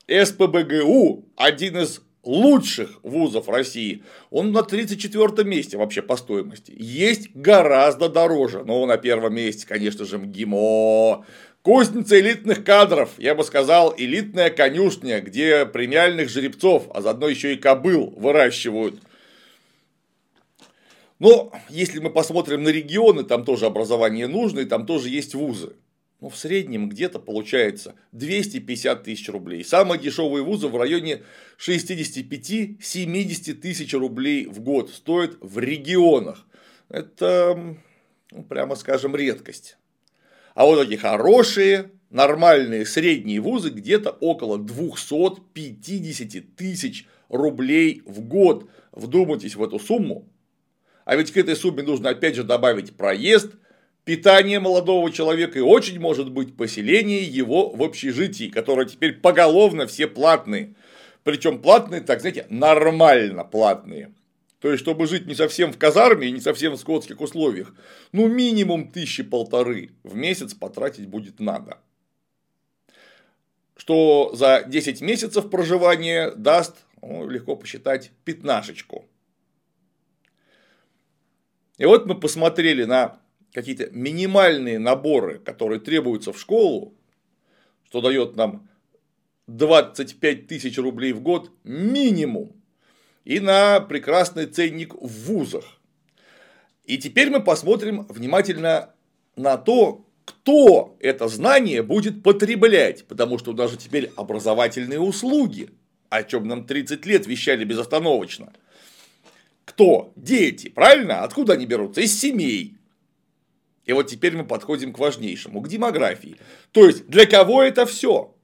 СПБГУ 0.08 1.26
один 1.36 1.78
из 1.78 2.02
лучших 2.24 3.00
вузов 3.04 3.48
России, 3.48 4.04
он 4.30 4.52
на 4.52 4.64
34 4.64 5.48
месте 5.48 5.78
вообще 5.78 6.02
по 6.02 6.18
стоимости. 6.18 6.74
Есть 6.78 7.34
гораздо 7.34 8.10
дороже, 8.10 8.64
но 8.66 8.86
на 8.86 8.98
первом 8.98 9.36
месте, 9.36 9.66
конечно 9.68 10.06
же, 10.06 10.18
МГИМО, 10.18 11.26
Кузница 11.62 12.18
элитных 12.18 12.64
кадров, 12.64 13.12
я 13.18 13.36
бы 13.36 13.44
сказал, 13.44 13.94
элитная 13.98 14.50
конюшня, 14.50 15.20
где 15.20 15.66
премиальных 15.66 16.30
жеребцов, 16.30 16.88
а 16.94 17.02
заодно 17.02 17.28
еще 17.28 17.54
и 17.54 17.58
кобыл 17.58 18.14
выращивают. 18.16 18.96
Но 21.20 21.52
если 21.70 22.00
мы 22.00 22.10
посмотрим 22.10 22.64
на 22.64 22.70
регионы, 22.70 23.24
там 23.24 23.44
тоже 23.44 23.66
образование 23.66 24.28
нужно, 24.28 24.62
и 24.62 24.66
там 24.66 24.86
тоже 24.86 25.10
есть 25.10 25.36
вузы. 25.36 25.76
Ну, 26.22 26.30
в 26.30 26.38
среднем 26.38 26.90
где-то 26.90 27.20
получается 27.20 27.96
250 28.12 29.04
тысяч 29.04 29.30
рублей. 29.30 29.64
Самые 29.64 30.02
дешевые 30.02 30.44
вузы 30.44 30.68
в 30.68 30.76
районе 30.76 31.24
65-70 31.58 33.54
тысяч 33.54 33.94
рублей 33.94 34.46
в 34.46 34.60
год 34.60 34.90
стоят 34.90 35.38
в 35.40 35.60
регионах. 35.60 36.46
Это, 36.90 37.78
ну, 38.32 38.44
прямо 38.44 38.76
скажем, 38.76 39.16
редкость. 39.16 39.78
А 40.56 40.66
вот 40.66 40.86
эти 40.86 40.96
хорошие, 40.98 41.92
нормальные 42.10 42.86
средние 42.86 43.40
вузы 43.40 43.70
где-то 43.70 44.10
около 44.10 44.58
250 44.58 46.56
тысяч 46.56 47.08
рублей 47.30 48.02
в 48.06 48.20
год. 48.22 48.70
Вдумайтесь 48.92 49.56
в 49.56 49.64
эту 49.64 49.80
сумму. 49.80 50.29
А 51.10 51.16
ведь 51.16 51.32
к 51.32 51.38
этой 51.38 51.56
сумме 51.56 51.82
нужно 51.82 52.12
опять 52.12 52.36
же 52.36 52.44
добавить 52.44 52.96
проезд, 52.96 53.54
питание 54.06 54.60
молодого 54.60 55.12
человека 55.12 55.58
и 55.58 55.62
очень 55.64 56.00
может 56.00 56.32
быть 56.32 56.56
поселение 56.56 57.24
его 57.24 57.72
в 57.72 57.82
общежитии, 57.82 58.48
которое 58.48 58.86
теперь 58.86 59.14
поголовно 59.14 59.88
все 59.88 60.06
платные. 60.06 60.76
Причем 61.24 61.64
платные, 61.64 62.02
так 62.02 62.20
знаете, 62.22 62.46
нормально 62.52 63.44
платные. 63.44 64.14
То 64.60 64.70
есть, 64.70 64.84
чтобы 64.84 65.08
жить 65.08 65.26
не 65.26 65.34
совсем 65.34 65.74
в 65.74 65.80
казарме 65.80 66.28
и 66.28 66.32
не 66.32 66.42
совсем 66.42 66.74
в 66.74 66.78
скотских 66.78 67.20
условиях, 67.22 67.74
ну, 68.12 68.28
минимум 68.28 68.92
тысячи 68.92 69.24
полторы 69.24 69.90
в 70.04 70.16
месяц 70.16 70.54
потратить 70.54 71.08
будет 71.08 71.40
надо. 71.40 71.80
что 73.76 74.30
за 74.36 74.64
10 74.68 75.02
месяцев 75.02 75.50
проживания 75.50 76.30
даст, 76.36 76.86
ну, 77.02 77.28
легко 77.28 77.56
посчитать, 77.56 78.12
пятнашечку. 78.26 79.06
И 81.80 81.86
вот 81.86 82.06
мы 82.06 82.14
посмотрели 82.14 82.84
на 82.84 83.20
какие-то 83.54 83.90
минимальные 83.92 84.78
наборы, 84.78 85.40
которые 85.40 85.80
требуются 85.80 86.32
в 86.32 86.40
школу, 86.40 86.94
что 87.86 88.02
дает 88.02 88.36
нам 88.36 88.70
25 89.48 90.46
тысяч 90.46 90.78
рублей 90.78 91.14
в 91.14 91.22
год 91.22 91.52
минимум, 91.64 92.52
и 93.24 93.40
на 93.40 93.80
прекрасный 93.80 94.46
ценник 94.46 94.94
в 94.94 95.08
вузах. 95.08 95.80
И 96.84 96.98
теперь 96.98 97.30
мы 97.30 97.42
посмотрим 97.42 98.06
внимательно 98.10 98.94
на 99.36 99.58
то, 99.58 100.06
кто 100.26 100.98
это 101.00 101.28
знание 101.28 101.82
будет 101.82 102.24
потреблять, 102.24 103.06
потому 103.08 103.40
что 103.40 103.52
у 103.52 103.56
нас 103.56 103.72
же 103.72 103.78
теперь 103.78 104.12
образовательные 104.16 105.00
услуги, 105.00 105.70
о 106.10 106.24
чем 106.24 106.48
нам 106.48 106.66
30 106.66 107.06
лет 107.06 107.26
вещали 107.26 107.64
безостановочно. 107.64 108.52
Кто? 109.70 110.12
Дети, 110.16 110.68
правильно? 110.70 111.24
Откуда 111.24 111.54
они 111.54 111.68
берутся? 111.68 112.02
Из 112.02 112.20
семей. 112.20 112.76
И 113.86 113.94
вот 113.94 114.08
теперь 114.08 114.36
мы 114.36 114.44
подходим 114.44 114.92
к 114.92 114.98
важнейшему, 114.98 115.62
к 115.62 115.68
демографии. 115.68 116.38
То 116.72 116.88
есть, 116.88 117.06
для 117.06 117.28
кого 117.28 117.62
это 117.62 117.86
все? 117.86 118.36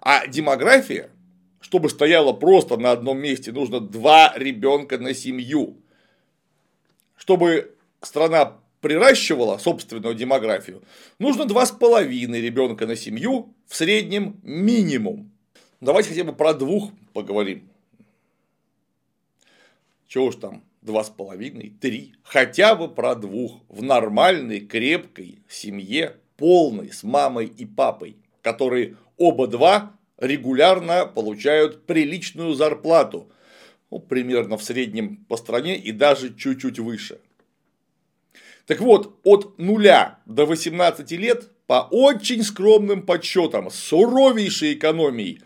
А 0.00 0.26
демография, 0.26 1.10
чтобы 1.60 1.88
стояла 1.88 2.34
просто 2.34 2.76
на 2.76 2.92
одном 2.92 3.18
месте, 3.18 3.52
нужно 3.52 3.80
два 3.80 4.34
ребенка 4.36 4.98
на 4.98 5.14
семью. 5.14 5.78
Чтобы 7.16 7.74
страна 8.02 8.58
приращивала 8.82 9.56
собственную 9.56 10.14
демографию, 10.14 10.82
нужно 11.18 11.46
два 11.46 11.64
с 11.64 11.72
половиной 11.72 12.42
ребенка 12.42 12.86
на 12.86 12.96
семью 12.96 13.54
в 13.66 13.74
среднем 13.74 14.38
минимум. 14.42 15.32
Давайте 15.80 16.10
хотя 16.10 16.24
бы 16.24 16.34
про 16.34 16.52
двух 16.52 16.90
поговорим. 17.14 17.70
Чего 20.08 20.26
уж 20.26 20.36
там, 20.36 20.64
два 20.80 21.04
с 21.04 21.10
половиной, 21.10 21.74
три, 21.80 22.14
хотя 22.22 22.74
бы 22.74 22.88
про 22.88 23.14
двух 23.14 23.60
в 23.68 23.82
нормальной, 23.82 24.60
крепкой 24.60 25.42
семье, 25.48 26.16
полной, 26.38 26.92
с 26.92 27.02
мамой 27.02 27.46
и 27.46 27.66
папой, 27.66 28.16
которые 28.40 28.96
оба 29.18 29.46
два 29.46 29.96
регулярно 30.16 31.04
получают 31.04 31.84
приличную 31.84 32.54
зарплату, 32.54 33.30
ну, 33.90 33.98
примерно 33.98 34.56
в 34.56 34.62
среднем 34.62 35.24
по 35.28 35.36
стране 35.36 35.76
и 35.76 35.92
даже 35.92 36.34
чуть-чуть 36.34 36.78
выше. 36.78 37.20
Так 38.66 38.80
вот, 38.80 39.18
от 39.24 39.58
0 39.58 39.88
до 40.24 40.46
18 40.46 41.10
лет 41.12 41.50
по 41.66 41.86
очень 41.90 42.42
скромным 42.42 43.02
подсчетам, 43.02 43.70
суровейшей 43.70 44.72
экономией, 44.72 45.42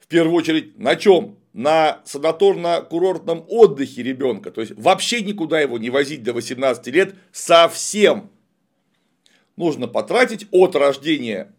в 0.00 0.08
первую 0.08 0.34
очередь 0.34 0.78
на 0.78 0.96
чем? 0.96 1.38
На 1.54 2.02
санаторно-курортном 2.04 3.46
отдыхе 3.48 4.02
ребенка, 4.02 4.50
то 4.50 4.60
есть 4.60 4.74
вообще 4.76 5.22
никуда 5.22 5.60
его 5.60 5.78
не 5.78 5.88
возить 5.88 6.22
до 6.22 6.34
18 6.34 6.86
лет 6.88 7.14
совсем. 7.32 8.30
Нужно 9.56 9.88
потратить 9.88 10.46
от 10.50 10.74
рождения 10.74 11.54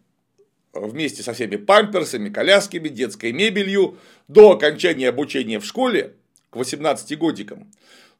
вместе 0.74 1.22
со 1.22 1.32
всеми 1.32 1.56
памперсами, 1.56 2.28
колясками, 2.28 2.88
детской 2.88 3.32
мебелью 3.32 3.96
до 4.28 4.52
окончания 4.52 5.08
обучения 5.08 5.58
в 5.58 5.64
школе 5.64 6.14
к 6.50 6.56
18 6.56 7.18
годикам 7.18 7.72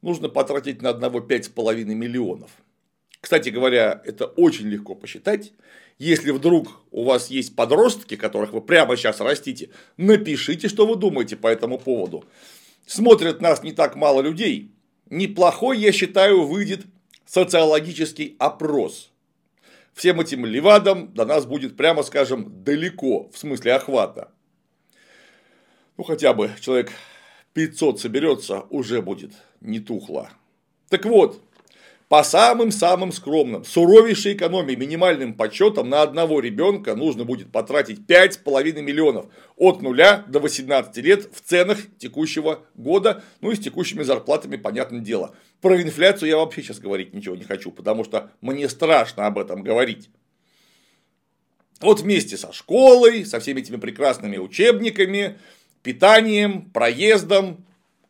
нужно 0.02 0.28
потратить 0.28 0.83
на 0.83 0.90
одного 0.90 1.21
5,5 1.21 1.85
миллионов. 1.85 2.50
Кстати 3.21 3.49
говоря, 3.49 4.00
это 4.04 4.26
очень 4.26 4.68
легко 4.68 4.95
посчитать. 4.95 5.52
Если 5.99 6.31
вдруг 6.31 6.83
у 6.91 7.05
вас 7.05 7.31
есть 7.31 7.57
подростки, 7.57 8.17
которых 8.17 8.53
вы 8.53 8.61
прямо 8.61 8.97
сейчас 8.97 9.21
растите, 9.21 9.71
напишите, 9.97 10.69
что 10.69 10.87
вы 10.87 10.97
думаете 10.97 11.37
по 11.37 11.47
этому 11.47 11.79
поводу. 11.79 12.25
Смотрят 12.85 13.41
нас 13.41 13.62
не 13.62 13.73
так 13.73 13.97
мало 13.97 14.21
людей. 14.21 14.73
Неплохой, 15.09 15.79
я 15.79 15.92
считаю, 15.92 16.44
выйдет 16.47 16.85
социологический 17.25 18.37
опрос. 18.38 19.11
Всем 19.94 20.20
этим 20.20 20.44
левадам 20.44 21.14
до 21.14 21.25
нас 21.25 21.47
будет, 21.47 21.77
прямо 21.77 22.03
скажем, 22.03 22.62
далеко, 22.62 23.31
в 23.31 23.38
смысле 23.38 23.75
охвата. 23.75 24.31
Ну, 25.97 26.05
хотя 26.05 26.35
бы 26.35 26.51
человек 26.61 26.92
500 27.55 27.99
соберется, 27.99 28.61
уже 28.68 29.01
будет 29.01 29.33
не 29.62 29.81
тухло. 29.81 30.29
Так 30.90 31.07
вот, 31.07 31.42
по 32.09 32.23
самым-самым 32.23 33.11
скромным, 33.11 33.64
суровейшей 33.64 34.35
экономии, 34.35 34.77
минимальным 34.77 35.35
подсчетам 35.35 35.88
на 35.88 36.03
одного 36.03 36.38
ребенка 36.38 36.95
нужно 36.95 37.25
будет 37.25 37.51
потратить 37.51 38.01
5,5 38.07 38.81
миллионов 38.81 39.27
от 39.57 39.83
0 39.83 39.97
до 40.29 40.38
18 40.38 40.97
лет 40.99 41.29
в 41.35 41.40
ценах 41.40 41.79
текущего 41.99 42.61
года, 42.75 43.25
ну 43.40 43.51
и 43.51 43.57
с 43.57 43.59
текущими 43.59 44.05
зарплатами, 44.05 44.57
понятное 44.57 45.01
дело. 45.01 45.35
Про 45.61 45.83
инфляцию 45.83 46.29
я 46.29 46.37
вообще 46.37 46.62
сейчас 46.62 46.79
говорить 46.79 47.12
ничего 47.12 47.35
не 47.35 47.45
хочу, 47.45 47.73
потому 47.73 48.05
что 48.05 48.31
мне 48.40 48.69
страшно 48.69 49.27
об 49.27 49.38
этом 49.38 49.64
говорить. 49.64 50.09
Вот 51.81 52.01
вместе 52.01 52.37
со 52.37 52.53
школой, 52.53 53.27
со 53.27 53.40
всеми 53.40 53.61
этими 53.61 53.77
прекрасными 53.77 54.38
учебниками, 54.38 55.38
питанием, 55.83 56.71
проездом, 56.71 57.66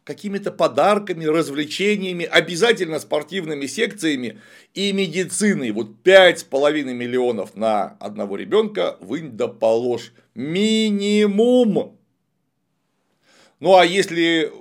какими-то 0.06 0.52
подарками, 0.52 1.24
развлечениями, 1.24 2.24
обязательно 2.24 3.00
спортивными 3.00 3.66
секциями 3.66 4.38
и 4.72 4.92
медициной. 4.92 5.72
Вот 5.72 6.00
пять 6.04 6.38
с 6.38 6.44
половиной 6.44 6.94
миллионов 6.94 7.56
на 7.56 7.96
одного 7.98 8.36
ребенка 8.36 8.96
вынь 9.00 9.32
да 9.32 9.48
положь. 9.48 10.12
Минимум. 10.36 11.98
Ну 13.58 13.76
а 13.76 13.84
если 13.84 14.52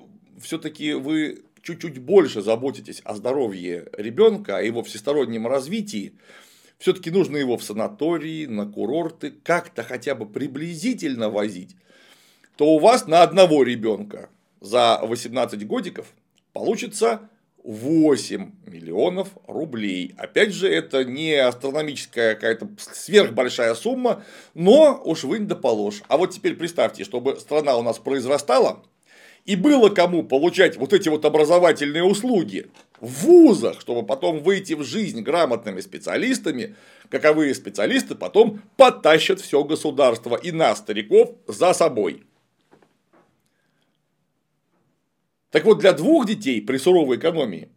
все-таки 0.42 0.94
вы 0.94 1.44
чуть-чуть 1.62 2.00
больше 2.00 2.42
заботитесь 2.42 3.02
о 3.04 3.14
здоровье 3.14 3.88
ребенка, 3.96 4.58
о 4.58 4.64
его 4.64 4.82
всестороннем 4.82 5.46
развитии, 5.46 6.14
все-таки 6.80 7.12
нужно 7.12 7.38
его 7.38 7.56
в 7.58 7.64
санатории, 7.64 8.48
на 8.48 8.66
курорты 8.66 9.32
как-то 9.44 9.84
хотя 9.84 10.16
бы 10.16 10.26
приблизительно 10.26 11.30
возить, 11.30 11.76
то 12.58 12.74
у 12.74 12.80
вас 12.80 13.06
на 13.06 13.22
одного 13.22 13.62
ребенка 13.62 14.30
за 14.66 15.00
18 15.04 15.66
годиков 15.68 16.08
получится 16.52 17.30
8 17.64 18.52
миллионов 18.66 19.30
рублей. 19.48 20.14
Опять 20.18 20.54
же, 20.54 20.68
это 20.68 21.04
не 21.04 21.34
астрономическая 21.36 22.36
какая-то 22.36 22.70
сверхбольшая 22.78 23.74
сумма, 23.76 24.24
но 24.54 25.02
уж 25.04 25.24
вынь 25.24 25.48
да 25.48 25.56
положь. 25.56 26.02
А 26.08 26.18
вот 26.18 26.32
теперь 26.32 26.56
представьте, 26.56 27.04
чтобы 27.04 27.40
страна 27.40 27.78
у 27.78 27.82
нас 27.82 27.98
произрастала, 27.98 28.84
и 29.46 29.56
было 29.56 29.90
кому 29.90 30.24
получать 30.24 30.78
вот 30.78 30.94
эти 30.94 31.10
вот 31.10 31.24
образовательные 31.26 32.04
услуги 32.04 32.68
в 33.00 33.26
вузах, 33.26 33.80
чтобы 33.80 34.06
потом 34.06 34.40
выйти 34.40 34.74
в 34.74 34.84
жизнь 34.84 35.22
грамотными 35.22 35.82
специалистами, 35.82 36.76
каковые 37.10 37.54
специалисты 37.54 38.16
потом 38.16 38.62
потащат 38.78 39.40
все 39.40 39.64
государство 39.64 40.36
и 40.36 40.52
нас, 40.52 40.80
стариков, 40.80 41.32
за 41.48 41.74
собой. 41.74 42.24
Так 45.56 45.64
вот, 45.64 45.80
для 45.80 45.94
двух 45.94 46.26
детей 46.26 46.62
при 46.62 46.76
суровой 46.76 47.16
экономии 47.16 47.70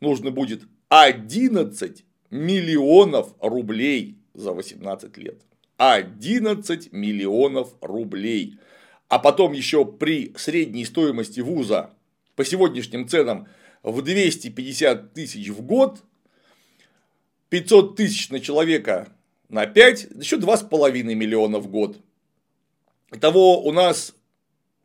нужно 0.00 0.30
будет 0.30 0.62
11 0.88 2.02
миллионов 2.30 3.34
рублей 3.40 4.16
за 4.32 4.52
18 4.52 5.14
лет. 5.18 5.42
11 5.76 6.94
миллионов 6.94 7.74
рублей. 7.82 8.58
А 9.08 9.18
потом 9.18 9.52
еще 9.52 9.84
при 9.84 10.32
средней 10.38 10.86
стоимости 10.86 11.40
вуза 11.40 11.90
по 12.36 12.44
сегодняшним 12.46 13.06
ценам 13.06 13.48
в 13.82 14.00
250 14.00 15.12
тысяч 15.12 15.50
в 15.50 15.60
год, 15.60 16.02
500 17.50 17.96
тысяч 17.96 18.30
на 18.30 18.40
человека 18.40 19.12
на 19.50 19.66
5, 19.66 20.08
еще 20.22 20.38
2,5 20.38 21.02
миллиона 21.02 21.58
в 21.58 21.68
год. 21.68 21.98
Итого 23.12 23.62
у 23.62 23.72
нас 23.72 24.14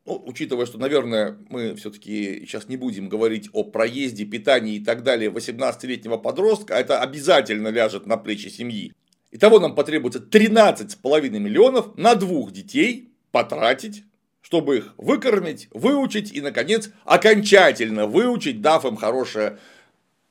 ну, 0.10 0.24
учитывая, 0.26 0.66
что, 0.66 0.80
наверное, 0.80 1.38
мы 1.50 1.76
все-таки 1.76 2.40
сейчас 2.48 2.68
не 2.68 2.78
будем 2.78 3.10
говорить 3.10 3.48
о 3.54 3.64
проезде, 3.64 4.26
питании 4.26 4.78
и 4.78 4.84
так 4.84 5.04
далее 5.04 5.30
18-летнего 5.30 6.18
подростка, 6.18 6.74
это 6.74 7.00
обязательно 7.00 7.68
ляжет 7.68 8.08
на 8.08 8.18
плечи 8.18 8.48
семьи. 8.48 8.92
Итого 9.30 9.60
нам 9.60 9.76
потребуется 9.76 10.20
13,5 10.20 11.30
миллионов 11.30 11.96
на 11.96 12.16
двух 12.16 12.52
детей 12.52 13.14
потратить, 13.32 14.04
чтобы 14.42 14.78
их 14.78 14.96
выкормить, 14.98 15.68
выучить 15.70 16.34
и, 16.34 16.42
наконец, 16.42 16.90
окончательно 17.06 18.08
выучить, 18.08 18.62
дав 18.62 18.86
им 18.86 18.96
хорошее 18.96 19.60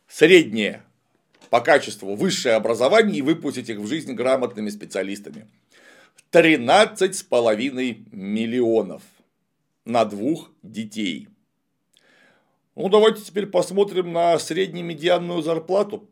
среднее 0.08 0.82
по 1.50 1.60
качеству 1.60 2.16
высшее 2.16 2.56
образование 2.56 3.18
и 3.18 3.22
выпустить 3.22 3.68
их 3.68 3.78
в 3.78 3.86
жизнь 3.86 4.12
грамотными 4.14 4.70
специалистами. 4.70 5.46
13,5 6.32 8.08
миллионов 8.10 9.02
на 9.88 10.05
двух 10.05 10.51
детей. 10.62 11.29
Ну, 12.77 12.88
давайте 12.88 13.22
теперь 13.22 13.46
посмотрим 13.46 14.12
на 14.12 14.38
среднемедианную 14.38 15.42
зарплату. 15.42 16.09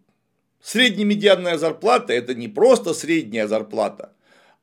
Среднемедианная 0.61 1.59
зарплата– 1.59 2.13
это 2.15 2.35
не 2.35 2.49
просто 2.49 2.95
средняя 2.95 3.47
зарплата, 3.47 4.13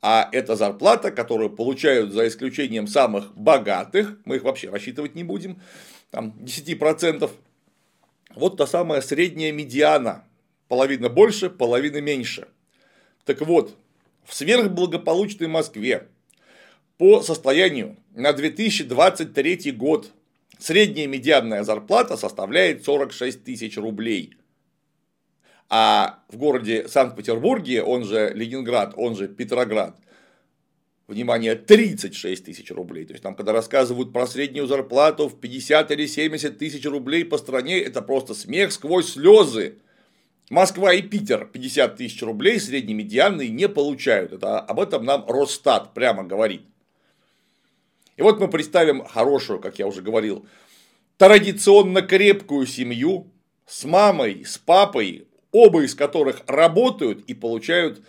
А 0.02 0.28
это 0.34 0.58
зарплата, 0.58 1.12
которую 1.12 1.50
получают 1.52 2.12
за 2.12 2.28
исключением 2.28 2.88
самых 2.88 3.34
богатых, 3.38 4.18
мы 4.26 4.36
их 4.36 4.44
вообще 4.44 4.70
рассчитывать 4.70 5.16
не 5.16 5.24
будем, 5.24 5.62
там 6.12 6.36
10%. 6.42 7.30
Вот 8.36 8.58
та 8.58 8.68
самая 8.68 9.00
средняя 9.00 9.54
медиана, 9.54 10.26
половина 10.68 11.08
больше, 11.08 11.50
половина 11.50 12.02
меньше. 12.02 12.48
Так 13.24 13.40
вот, 13.42 13.78
в 14.26 14.34
сверхблагополучной 14.34 15.48
Москве 15.48 16.10
по 17.04 17.22
состоянию 17.22 17.98
на 18.16 18.32
2023 18.32 19.74
год 19.74 20.14
средняя 20.58 21.06
медианная 21.06 21.64
зарплата 21.64 22.16
составляет 22.16 22.86
46 22.86 23.44
тысяч 23.44 23.76
рублей. 23.76 24.38
А 25.68 26.24
в 26.30 26.38
городе 26.38 26.88
Санкт-Петербурге, 26.88 27.84
он 27.84 28.06
же 28.06 28.32
Ленинград, 28.34 28.94
он 28.96 29.18
же 29.18 29.28
Петроград, 29.28 29.98
внимание, 31.10 31.56
36 31.56 32.46
тысяч 32.46 32.72
рублей. 32.72 33.04
То 33.04 33.12
есть, 33.12 33.24
там, 33.24 33.36
когда 33.36 33.52
рассказывают 33.52 34.14
про 34.14 34.26
среднюю 34.26 34.68
зарплату 34.68 35.28
в 35.28 35.38
50 35.42 35.92
или 35.92 36.06
70 36.06 36.58
тысяч 36.58 36.86
рублей 36.86 37.26
по 37.26 37.38
стране, 37.38 37.82
это 37.82 38.02
просто 38.02 38.34
смех 38.34 38.72
сквозь 38.72 39.12
слезы. 39.12 39.80
Москва 40.50 40.94
и 40.94 41.02
Питер 41.02 41.50
50 41.52 41.98
тысяч 41.98 42.24
рублей 42.24 42.62
среднемедианные 42.62 43.50
не 43.50 43.68
получают. 43.68 44.32
Это, 44.32 44.62
об 44.62 44.80
этом 44.80 45.04
нам 45.04 45.26
Росстат 45.28 45.94
прямо 45.94 46.24
говорит. 46.24 46.62
И 48.18 48.22
вот 48.22 48.40
мы 48.40 48.48
представим 48.48 49.04
хорошую, 49.04 49.60
как 49.60 49.80
я 49.80 49.88
уже 49.88 50.02
говорил, 50.02 50.46
традиционно 51.18 52.02
крепкую 52.02 52.68
семью 52.68 53.32
с 53.66 53.86
мамой, 53.86 54.46
с 54.46 54.58
папой, 54.58 55.28
оба 55.52 55.84
из 55.84 55.96
которых 55.96 56.42
работают 56.48 57.24
и 57.26 57.34
получают, 57.34 58.02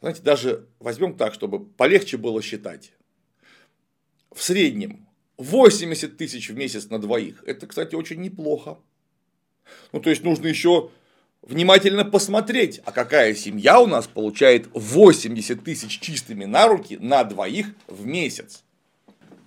знаете, 0.00 0.22
даже 0.22 0.66
возьмем 0.78 1.16
так, 1.16 1.34
чтобы 1.34 1.64
полегче 1.64 2.16
было 2.16 2.42
считать. 2.42 2.92
В 4.32 4.42
среднем 4.42 5.06
80 5.38 6.16
тысяч 6.16 6.50
в 6.50 6.56
месяц 6.56 6.90
на 6.90 6.98
двоих. 6.98 7.42
Это, 7.46 7.66
кстати, 7.66 7.94
очень 7.94 8.20
неплохо. 8.20 8.78
Ну, 9.92 10.00
то 10.00 10.10
есть 10.10 10.22
нужно 10.22 10.46
еще 10.46 10.90
внимательно 11.42 12.04
посмотреть, 12.04 12.80
а 12.84 12.92
какая 12.92 13.34
семья 13.34 13.80
у 13.80 13.86
нас 13.86 14.06
получает 14.06 14.68
80 14.72 15.62
тысяч 15.62 15.98
чистыми 16.00 16.44
на 16.44 16.68
руки 16.68 16.96
на 16.98 17.24
двоих 17.24 17.74
в 17.86 18.06
месяц. 18.06 18.64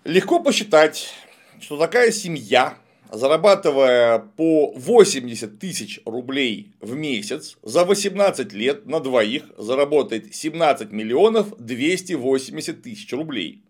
Легко 0.05 0.39
посчитать, 0.39 1.13
что 1.59 1.77
такая 1.77 2.11
семья, 2.11 2.77
зарабатывая 3.11 4.19
по 4.19 4.71
80 4.73 5.59
тысяч 5.59 5.99
рублей 6.05 6.71
в 6.79 6.95
месяц, 6.95 7.57
за 7.63 7.83
18 7.83 8.53
лет 8.53 8.85
на 8.85 9.01
двоих 9.01 9.43
заработает 9.57 10.33
17 10.33 10.93
миллионов 10.93 11.53
280 11.57 12.81
тысяч 12.81 13.11
рублей, 13.11 13.61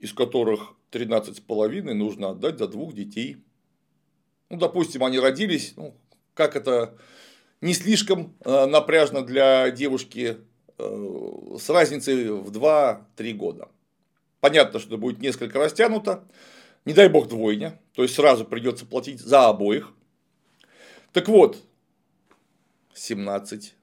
из 0.00 0.12
которых 0.12 0.74
13,5 0.92 1.94
нужно 1.94 2.30
отдать 2.30 2.58
за 2.58 2.68
двух 2.68 2.92
детей. 2.94 3.38
Ну, 4.50 4.58
допустим, 4.58 5.02
они 5.02 5.18
родились, 5.18 5.72
ну, 5.76 5.96
как 6.34 6.56
это 6.56 6.94
не 7.62 7.72
слишком 7.72 8.36
э, 8.44 8.66
напряжно 8.66 9.22
для 9.22 9.70
девушки 9.70 10.36
э, 10.76 11.56
с 11.58 11.70
разницей 11.70 12.30
в 12.30 12.50
2-3 12.50 13.32
года. 13.32 13.68
Понятно, 14.46 14.78
что 14.78 14.90
это 14.90 14.96
будет 14.96 15.18
несколько 15.20 15.58
растянуто, 15.58 16.22
не 16.84 16.92
дай 16.92 17.08
бог 17.08 17.26
двойня, 17.26 17.80
то 17.94 18.04
есть 18.04 18.14
сразу 18.14 18.44
придется 18.44 18.86
платить 18.86 19.18
за 19.18 19.48
обоих. 19.48 19.92
Так 21.12 21.26
вот, 21.26 21.60
17, 22.94 23.74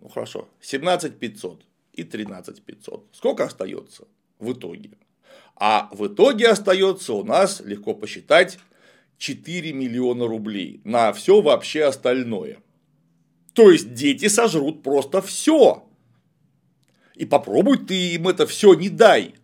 ну 0.00 0.08
хорошо, 0.08 0.48
17 0.62 1.18
500 1.18 1.66
и 1.92 2.02
13 2.02 2.62
500. 2.62 3.08
Сколько 3.12 3.44
остается 3.44 4.08
в 4.38 4.54
итоге? 4.54 4.92
А 5.54 5.90
в 5.92 6.06
итоге 6.06 6.48
остается 6.48 7.12
у 7.12 7.22
нас, 7.22 7.60
легко 7.60 7.92
посчитать, 7.92 8.58
4 9.18 9.74
миллиона 9.74 10.26
рублей 10.26 10.80
на 10.84 11.12
все 11.12 11.42
вообще 11.42 11.84
остальное. 11.84 12.56
То 13.52 13.70
есть 13.70 13.92
дети 13.92 14.28
сожрут 14.28 14.82
просто 14.82 15.20
все. 15.20 15.86
И 17.16 17.26
попробуй 17.26 17.76
ты 17.84 18.14
им 18.14 18.28
это 18.28 18.46
все 18.46 18.72
не 18.72 18.88
дай. 18.88 19.34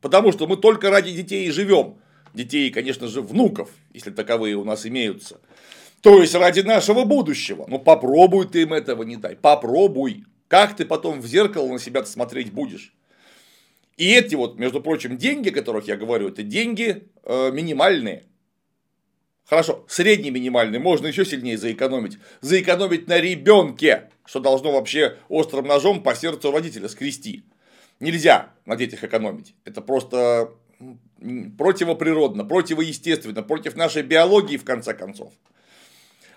Потому 0.00 0.32
что 0.32 0.46
мы 0.46 0.56
только 0.56 0.90
ради 0.90 1.12
детей 1.12 1.46
и 1.46 1.50
живем. 1.50 1.96
Детей, 2.34 2.70
конечно 2.70 3.08
же, 3.08 3.20
внуков, 3.20 3.70
если 3.92 4.10
таковые 4.10 4.56
у 4.56 4.64
нас 4.64 4.86
имеются. 4.86 5.40
То 6.02 6.20
есть 6.20 6.34
ради 6.34 6.60
нашего 6.60 7.04
будущего. 7.04 7.66
Ну 7.68 7.78
попробуй 7.78 8.46
ты 8.46 8.62
им 8.62 8.72
этого 8.72 9.02
не 9.02 9.16
дай. 9.16 9.36
Попробуй. 9.36 10.24
Как 10.46 10.76
ты 10.76 10.84
потом 10.84 11.20
в 11.20 11.26
зеркало 11.26 11.68
на 11.68 11.78
себя 11.78 12.04
смотреть 12.04 12.52
будешь? 12.52 12.94
И 13.96 14.14
эти 14.14 14.36
вот, 14.36 14.58
между 14.58 14.80
прочим, 14.80 15.18
деньги, 15.18 15.48
о 15.48 15.52
которых 15.52 15.88
я 15.88 15.96
говорю, 15.96 16.28
это 16.28 16.44
деньги 16.44 17.08
э, 17.24 17.50
минимальные. 17.50 18.24
Хорошо, 19.44 19.84
средний 19.88 20.30
минимальный 20.30 20.78
можно 20.78 21.08
еще 21.08 21.24
сильнее 21.24 21.58
заэкономить. 21.58 22.18
Заэкономить 22.40 23.08
на 23.08 23.18
ребенке, 23.18 24.10
что 24.24 24.38
должно 24.40 24.72
вообще 24.72 25.16
острым 25.28 25.66
ножом 25.66 26.02
по 26.02 26.14
сердцу 26.14 26.52
родителя 26.52 26.88
скрести. 26.88 27.42
Нельзя 28.00 28.50
на 28.64 28.76
детях 28.76 29.02
экономить. 29.04 29.54
Это 29.64 29.80
просто 29.80 30.52
противоприродно, 31.58 32.44
противоестественно, 32.44 33.42
против 33.42 33.76
нашей 33.76 34.02
биологии 34.02 34.56
в 34.56 34.64
конце 34.64 34.94
концов. 34.94 35.32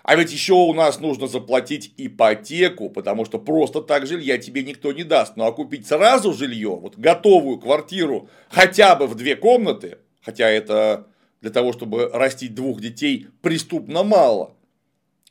А 0.02 0.16
ведь 0.16 0.32
еще 0.32 0.54
у 0.54 0.74
нас 0.74 0.98
нужно 0.98 1.28
заплатить 1.28 1.94
ипотеку, 1.96 2.90
потому 2.90 3.24
что 3.24 3.38
просто 3.38 3.80
так 3.80 4.06
жилья 4.06 4.36
тебе 4.38 4.64
никто 4.64 4.92
не 4.92 5.04
даст. 5.04 5.36
Ну 5.36 5.44
а 5.44 5.52
купить 5.52 5.86
сразу 5.86 6.32
жилье, 6.32 6.70
вот 6.70 6.98
готовую 6.98 7.58
квартиру, 7.58 8.28
хотя 8.48 8.96
бы 8.96 9.06
в 9.06 9.14
две 9.14 9.36
комнаты, 9.36 9.98
хотя 10.20 10.48
это 10.48 11.06
для 11.40 11.50
того, 11.50 11.72
чтобы 11.72 12.08
растить 12.12 12.54
двух 12.54 12.80
детей, 12.80 13.28
преступно 13.42 14.02
мало. 14.02 14.56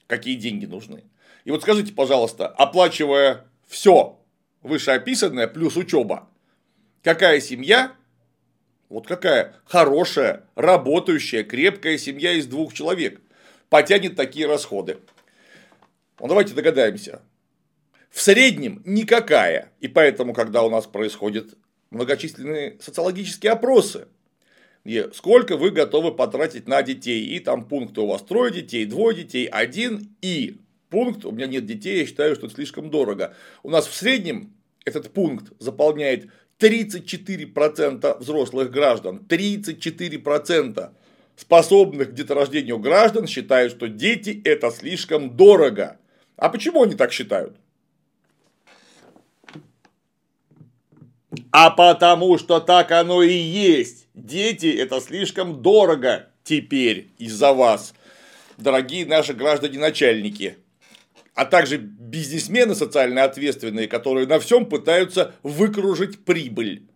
Какие 0.08 0.36
деньги 0.36 0.66
нужны? 0.66 1.04
И 1.44 1.52
вот 1.52 1.64
скажите, 1.64 1.92
пожалуйста, 1.94 2.48
оплачивая 2.48 3.46
все 3.68 4.21
вышеописанное 4.62 5.48
плюс 5.48 5.78
учеба, 5.78 6.30
какая 7.04 7.40
семья, 7.40 7.94
вот 8.90 9.08
какая 9.08 9.56
хорошая, 9.66 10.44
работающая, 10.56 11.44
крепкая 11.44 11.98
семья 11.98 12.34
из 12.34 12.48
двух 12.48 12.74
человек 12.74 13.22
потянет 13.70 14.16
такие 14.16 14.48
расходы? 14.48 14.98
Ну, 16.20 16.28
давайте 16.28 16.54
догадаемся. 16.54 17.22
В 18.10 18.22
среднем 18.22 18.82
никакая. 18.86 19.72
И 19.80 19.88
поэтому, 19.88 20.34
когда 20.34 20.64
у 20.64 20.70
нас 20.70 20.86
происходят 20.86 21.56
многочисленные 21.90 22.78
социологические 22.82 23.54
опросы, 23.54 24.08
где 24.84 25.12
сколько 25.14 25.58
вы 25.58 25.72
готовы 25.72 26.14
потратить 26.14 26.68
на 26.68 26.82
детей. 26.82 27.26
И 27.26 27.40
там 27.40 27.66
пункты 27.66 28.02
у 28.02 28.08
вас 28.08 28.22
трое 28.24 28.52
детей, 28.52 28.86
двое 28.86 29.16
детей, 29.16 29.46
один 29.46 30.16
и 30.22 30.58
пункт, 30.92 31.26
у 31.26 31.32
меня 31.32 31.48
нет 31.48 31.66
детей, 31.66 32.02
я 32.02 32.06
считаю, 32.06 32.36
что 32.36 32.46
это 32.46 32.56
слишком 32.56 32.92
дорого. 32.92 33.34
У 33.64 33.72
нас 33.72 33.88
в 33.88 33.96
среднем 33.96 34.54
этот 34.86 35.12
пункт 35.12 35.52
заполняет 35.58 36.28
34% 36.60 38.20
взрослых 38.20 38.70
граждан, 38.70 39.26
34% 39.28 40.92
способных 41.36 42.12
к 42.12 42.14
деторождению 42.14 42.78
граждан 42.78 43.26
считают, 43.26 43.72
что 43.72 43.88
дети 43.88 44.40
это 44.46 44.70
слишком 44.70 45.36
дорого. 45.36 45.98
А 46.36 46.50
почему 46.50 46.84
они 46.84 46.94
так 46.94 47.12
считают? 47.12 47.56
А 51.52 51.72
потому 51.72 52.38
что 52.38 52.60
так 52.60 52.92
оно 52.92 53.24
и 53.24 53.34
есть. 53.34 54.08
Дети 54.14 54.68
это 54.68 55.00
слишком 55.00 55.62
дорого 55.62 56.28
теперь 56.44 57.08
из-за 57.18 57.54
вас, 57.54 57.94
дорогие 58.58 59.06
наши 59.06 59.34
граждане-начальники. 59.34 60.58
А 61.34 61.46
также 61.46 61.78
бизнесмены 61.78 62.76
социально 62.76 63.24
ответственные, 63.24 63.88
которые 63.88 64.28
на 64.28 64.40
всем 64.40 64.66
пытаются 64.66 65.34
выкружить 65.44 66.26
прибыль. 66.26 66.88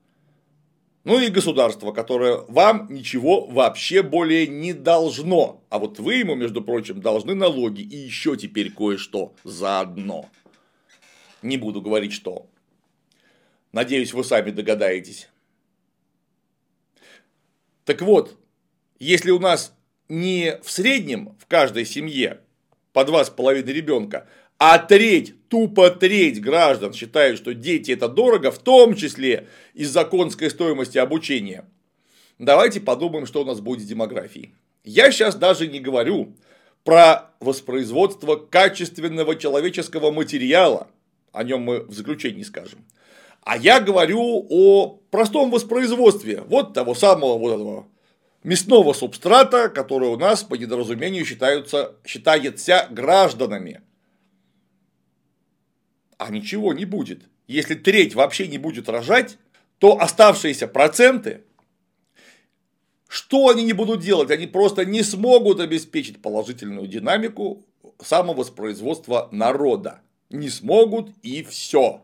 Ну 1.05 1.19
и 1.19 1.29
государство, 1.29 1.91
которое 1.91 2.37
вам 2.47 2.87
ничего 2.89 3.45
вообще 3.45 4.01
более 4.01 4.47
не 4.47 4.73
должно. 4.73 5.63
А 5.69 5.77
вот 5.77 5.99
вы 5.99 6.15
ему, 6.15 6.33
между 6.35 6.63
прочим, 6.63 6.99
должны 6.99 7.35
налоги 7.35 7.81
и 7.81 7.95
еще 7.95 8.35
теперь 8.35 8.71
кое-что 8.71 9.33
заодно. 9.43 10.27
Не 11.43 11.57
буду 11.57 11.81
говорить 11.81 12.11
что. 12.11 12.47
Надеюсь, 13.71 14.13
вы 14.13 14.23
сами 14.23 14.49
догадаетесь. 14.49 15.29
Так 17.83 18.01
вот, 18.01 18.35
если 18.97 19.29
у 19.29 19.39
нас 19.39 19.75
не 20.09 20.59
в 20.63 20.71
среднем 20.71 21.37
в 21.39 21.45
каждой 21.45 21.85
семье 21.85 22.41
по 22.95 23.03
два 23.03 23.25
с 23.25 23.29
половиной 23.29 23.73
ребенка, 23.73 24.25
а 24.57 24.77
треть, 24.77 25.49
тупо 25.49 25.89
треть 25.89 26.39
граждан 26.39 26.93
считают, 26.93 27.37
что 27.37 27.53
дети 27.53 27.91
это 27.91 28.07
дорого, 28.07 28.51
в 28.51 28.59
том 28.59 28.95
числе 28.95 29.49
из-за 29.73 30.05
конской 30.05 30.49
стоимости 30.49 30.97
обучения, 30.97 31.65
давайте 32.39 32.79
подумаем, 32.79 33.25
что 33.25 33.41
у 33.41 33.45
нас 33.45 33.59
будет 33.59 33.81
с 33.81 33.85
демографией. 33.85 34.55
Я 34.85 35.11
сейчас 35.11 35.35
даже 35.35 35.67
не 35.67 35.81
говорю 35.81 36.37
про 36.85 37.31
воспроизводство 37.41 38.37
качественного 38.37 39.35
человеческого 39.35 40.11
материала, 40.11 40.87
о 41.33 41.43
нем 41.43 41.63
мы 41.63 41.81
в 41.81 41.93
заключении 41.93 42.43
скажем, 42.43 42.85
А 43.41 43.57
я 43.57 43.81
говорю 43.81 44.47
о 44.49 45.01
простом 45.11 45.51
воспроизводстве. 45.51 46.43
Вот 46.47 46.73
того 46.73 46.95
самого 46.95 47.37
вот 47.37 47.55
этого 47.55 47.87
мясного 48.45 48.93
субстрата, 48.93 49.69
который 49.69 50.07
у 50.07 50.17
нас 50.17 50.43
по 50.43 50.53
недоразумению 50.53 51.25
считаются, 51.25 51.95
считается 52.05 52.87
гражданами. 52.91 53.81
А 56.17 56.29
ничего 56.29 56.73
не 56.73 56.85
будет. 56.85 57.23
Если 57.47 57.73
треть 57.73 58.13
вообще 58.13 58.47
не 58.47 58.59
будет 58.59 58.87
рожать, 58.87 59.37
то 59.79 59.99
оставшиеся 59.99 60.67
проценты, 60.67 61.43
что 63.07 63.49
они 63.49 63.63
не 63.63 63.73
будут 63.73 64.01
делать? 64.01 64.29
Они 64.29 64.45
просто 64.45 64.85
не 64.85 65.01
смогут 65.01 65.59
обеспечить 65.59 66.21
положительную 66.21 66.87
динамику 66.87 67.63
самовоспроизводства 67.99 69.27
народа. 69.31 70.01
Не 70.29 70.49
смогут 70.49 71.11
и 71.23 71.43
все. 71.43 72.03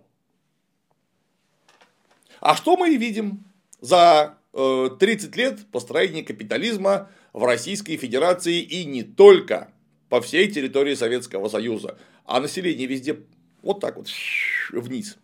А 2.39 2.55
что 2.55 2.77
мы 2.77 2.93
и 2.93 2.97
видим 2.97 3.43
за 3.79 4.37
30 4.53 5.35
э, 5.35 5.39
лет 5.39 5.65
построения 5.71 6.23
капитализма 6.23 7.09
в 7.33 7.43
Российской 7.43 7.97
Федерации 7.97 8.59
и 8.59 8.85
не 8.85 9.03
только 9.03 9.71
по 10.09 10.21
всей 10.21 10.51
территории 10.51 10.95
Советского 10.95 11.47
Союза, 11.47 11.97
а 12.25 12.39
население 12.39 12.85
везде 12.85 13.17
вот 13.61 13.79
так 13.79 13.95
вот 13.95 14.09
вниз. 14.71 15.17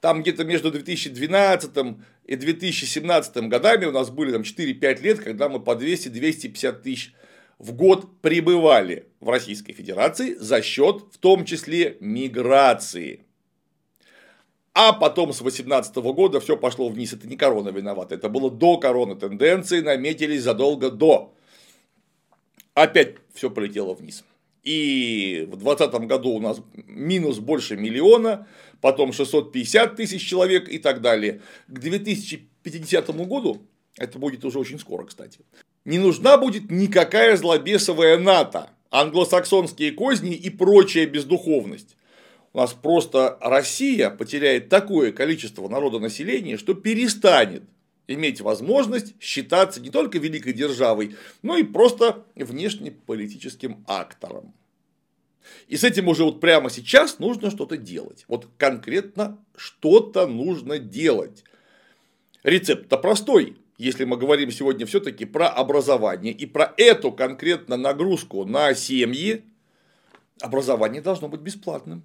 Там 0.00 0.22
где-то 0.22 0.44
между 0.44 0.70
2012 0.70 1.70
и 2.24 2.36
2017 2.36 3.36
годами 3.48 3.84
у 3.84 3.92
нас 3.92 4.10
были 4.10 4.32
там 4.32 4.42
4-5 4.42 5.02
лет, 5.02 5.20
когда 5.20 5.48
мы 5.48 5.60
по 5.60 5.72
200-250 5.72 6.82
тысяч 6.82 7.14
в 7.58 7.72
год 7.72 8.20
пребывали 8.22 9.06
в 9.20 9.28
Российской 9.28 9.74
Федерации 9.74 10.34
за 10.34 10.62
счет 10.62 11.04
в 11.12 11.18
том 11.18 11.44
числе 11.44 11.98
миграции. 12.00 13.26
А 14.72 14.92
потом 14.92 15.32
с 15.32 15.38
2018 15.38 15.96
года 15.96 16.40
все 16.40 16.56
пошло 16.56 16.88
вниз. 16.88 17.12
Это 17.12 17.26
не 17.26 17.36
корона 17.36 17.70
виновата. 17.70 18.14
Это 18.14 18.28
было 18.28 18.50
до 18.50 18.78
короны. 18.78 19.16
Тенденции 19.16 19.80
наметились 19.80 20.42
задолго 20.42 20.90
до. 20.90 21.34
Опять 22.74 23.16
все 23.34 23.50
полетело 23.50 23.94
вниз. 23.94 24.24
И 24.62 25.48
в 25.50 25.56
2020 25.56 26.06
году 26.06 26.30
у 26.30 26.40
нас 26.40 26.60
минус 26.86 27.38
больше 27.38 27.76
миллиона, 27.76 28.46
потом 28.80 29.12
650 29.12 29.96
тысяч 29.96 30.26
человек 30.26 30.68
и 30.68 30.78
так 30.78 31.00
далее. 31.00 31.40
К 31.66 31.78
2050 31.78 33.10
году, 33.26 33.62
это 33.96 34.18
будет 34.18 34.44
уже 34.44 34.58
очень 34.58 34.78
скоро, 34.78 35.04
кстати, 35.06 35.40
не 35.86 35.98
нужна 35.98 36.36
будет 36.36 36.70
никакая 36.70 37.38
злобесовая 37.38 38.18
НАТО, 38.18 38.68
англосаксонские 38.90 39.92
козни 39.92 40.34
и 40.34 40.50
прочая 40.50 41.06
бездуховность 41.06 41.96
у 42.52 42.58
нас 42.58 42.72
просто 42.72 43.38
Россия 43.40 44.10
потеряет 44.10 44.68
такое 44.68 45.12
количество 45.12 45.68
народонаселения, 45.68 46.56
что 46.56 46.74
перестанет 46.74 47.62
иметь 48.08 48.40
возможность 48.40 49.14
считаться 49.20 49.80
не 49.80 49.90
только 49.90 50.18
великой 50.18 50.52
державой, 50.52 51.14
но 51.42 51.56
и 51.56 51.62
просто 51.62 52.24
внешнеполитическим 52.34 53.84
актором. 53.86 54.52
И 55.68 55.76
с 55.76 55.84
этим 55.84 56.08
уже 56.08 56.24
вот 56.24 56.40
прямо 56.40 56.70
сейчас 56.70 57.20
нужно 57.20 57.50
что-то 57.50 57.76
делать. 57.76 58.24
Вот 58.26 58.48
конкретно 58.56 59.38
что-то 59.56 60.26
нужно 60.26 60.78
делать. 60.78 61.44
Рецепт-то 62.42 62.98
простой, 62.98 63.58
если 63.78 64.04
мы 64.04 64.16
говорим 64.16 64.50
сегодня 64.50 64.86
все-таки 64.86 65.24
про 65.24 65.48
образование 65.48 66.32
и 66.32 66.46
про 66.46 66.74
эту 66.76 67.12
конкретно 67.12 67.76
нагрузку 67.76 68.44
на 68.44 68.74
семьи, 68.74 69.44
образование 70.40 71.00
должно 71.00 71.28
быть 71.28 71.40
бесплатным 71.40 72.02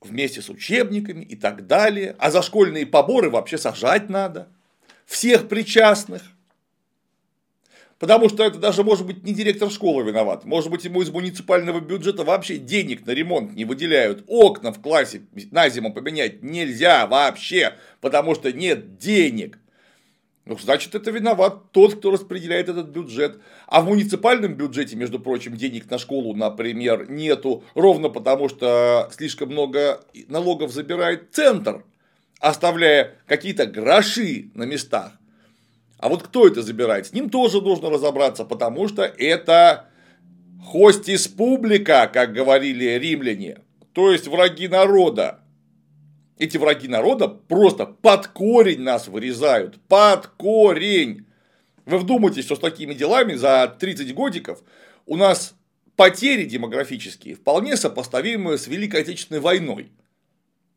вместе 0.00 0.42
с 0.42 0.48
учебниками 0.48 1.22
и 1.24 1.36
так 1.36 1.66
далее. 1.66 2.14
А 2.18 2.30
за 2.30 2.42
школьные 2.42 2.86
поборы 2.86 3.30
вообще 3.30 3.58
сажать 3.58 4.08
надо. 4.08 4.48
Всех 5.06 5.48
причастных. 5.48 6.22
Потому 7.98 8.28
что 8.28 8.44
это 8.44 8.58
даже 8.58 8.84
может 8.84 9.06
быть 9.06 9.24
не 9.24 9.32
директор 9.32 9.70
школы 9.70 10.04
виноват. 10.04 10.44
Может 10.44 10.70
быть, 10.70 10.84
ему 10.84 11.00
из 11.00 11.10
муниципального 11.10 11.80
бюджета 11.80 12.24
вообще 12.24 12.58
денег 12.58 13.06
на 13.06 13.12
ремонт 13.12 13.54
не 13.54 13.64
выделяют. 13.64 14.24
Окна 14.26 14.72
в 14.72 14.82
классе 14.82 15.22
на 15.50 15.68
зиму 15.70 15.94
поменять 15.94 16.42
нельзя 16.42 17.06
вообще, 17.06 17.74
потому 18.02 18.34
что 18.34 18.52
нет 18.52 18.98
денег. 18.98 19.58
Ну, 20.46 20.56
значит, 20.56 20.94
это 20.94 21.10
виноват 21.10 21.72
тот, 21.72 21.96
кто 21.96 22.12
распределяет 22.12 22.68
этот 22.68 22.86
бюджет. 22.86 23.40
А 23.66 23.80
в 23.80 23.86
муниципальном 23.86 24.54
бюджете, 24.54 24.94
между 24.94 25.18
прочим, 25.18 25.56
денег 25.56 25.90
на 25.90 25.98
школу, 25.98 26.34
например, 26.34 27.10
нету, 27.10 27.64
ровно 27.74 28.10
потому 28.10 28.48
что 28.48 29.10
слишком 29.12 29.50
много 29.50 30.00
налогов 30.28 30.70
забирает 30.70 31.34
центр, 31.34 31.84
оставляя 32.38 33.16
какие-то 33.26 33.66
гроши 33.66 34.50
на 34.54 34.62
местах. 34.62 35.12
А 35.98 36.08
вот 36.08 36.22
кто 36.22 36.46
это 36.46 36.62
забирает? 36.62 37.08
С 37.08 37.12
ним 37.12 37.28
тоже 37.28 37.60
нужно 37.60 37.90
разобраться, 37.90 38.44
потому 38.44 38.86
что 38.86 39.02
это 39.02 39.88
хостис 40.64 41.26
публика, 41.26 42.08
как 42.12 42.32
говорили 42.32 42.84
римляне, 42.98 43.58
то 43.92 44.12
есть 44.12 44.28
враги 44.28 44.68
народа 44.68 45.40
эти 46.38 46.58
враги 46.58 46.88
народа 46.88 47.28
просто 47.28 47.86
под 47.86 48.26
корень 48.28 48.82
нас 48.82 49.08
вырезают. 49.08 49.80
Под 49.88 50.26
корень. 50.26 51.26
Вы 51.86 51.98
вдумайтесь, 51.98 52.44
что 52.44 52.56
с 52.56 52.60
такими 52.60 52.94
делами 52.94 53.34
за 53.34 53.74
30 53.78 54.14
годиков 54.14 54.62
у 55.06 55.16
нас 55.16 55.54
потери 55.94 56.44
демографические 56.44 57.36
вполне 57.36 57.76
сопоставимы 57.76 58.58
с 58.58 58.66
Великой 58.66 59.02
Отечественной 59.02 59.40
войной. 59.40 59.92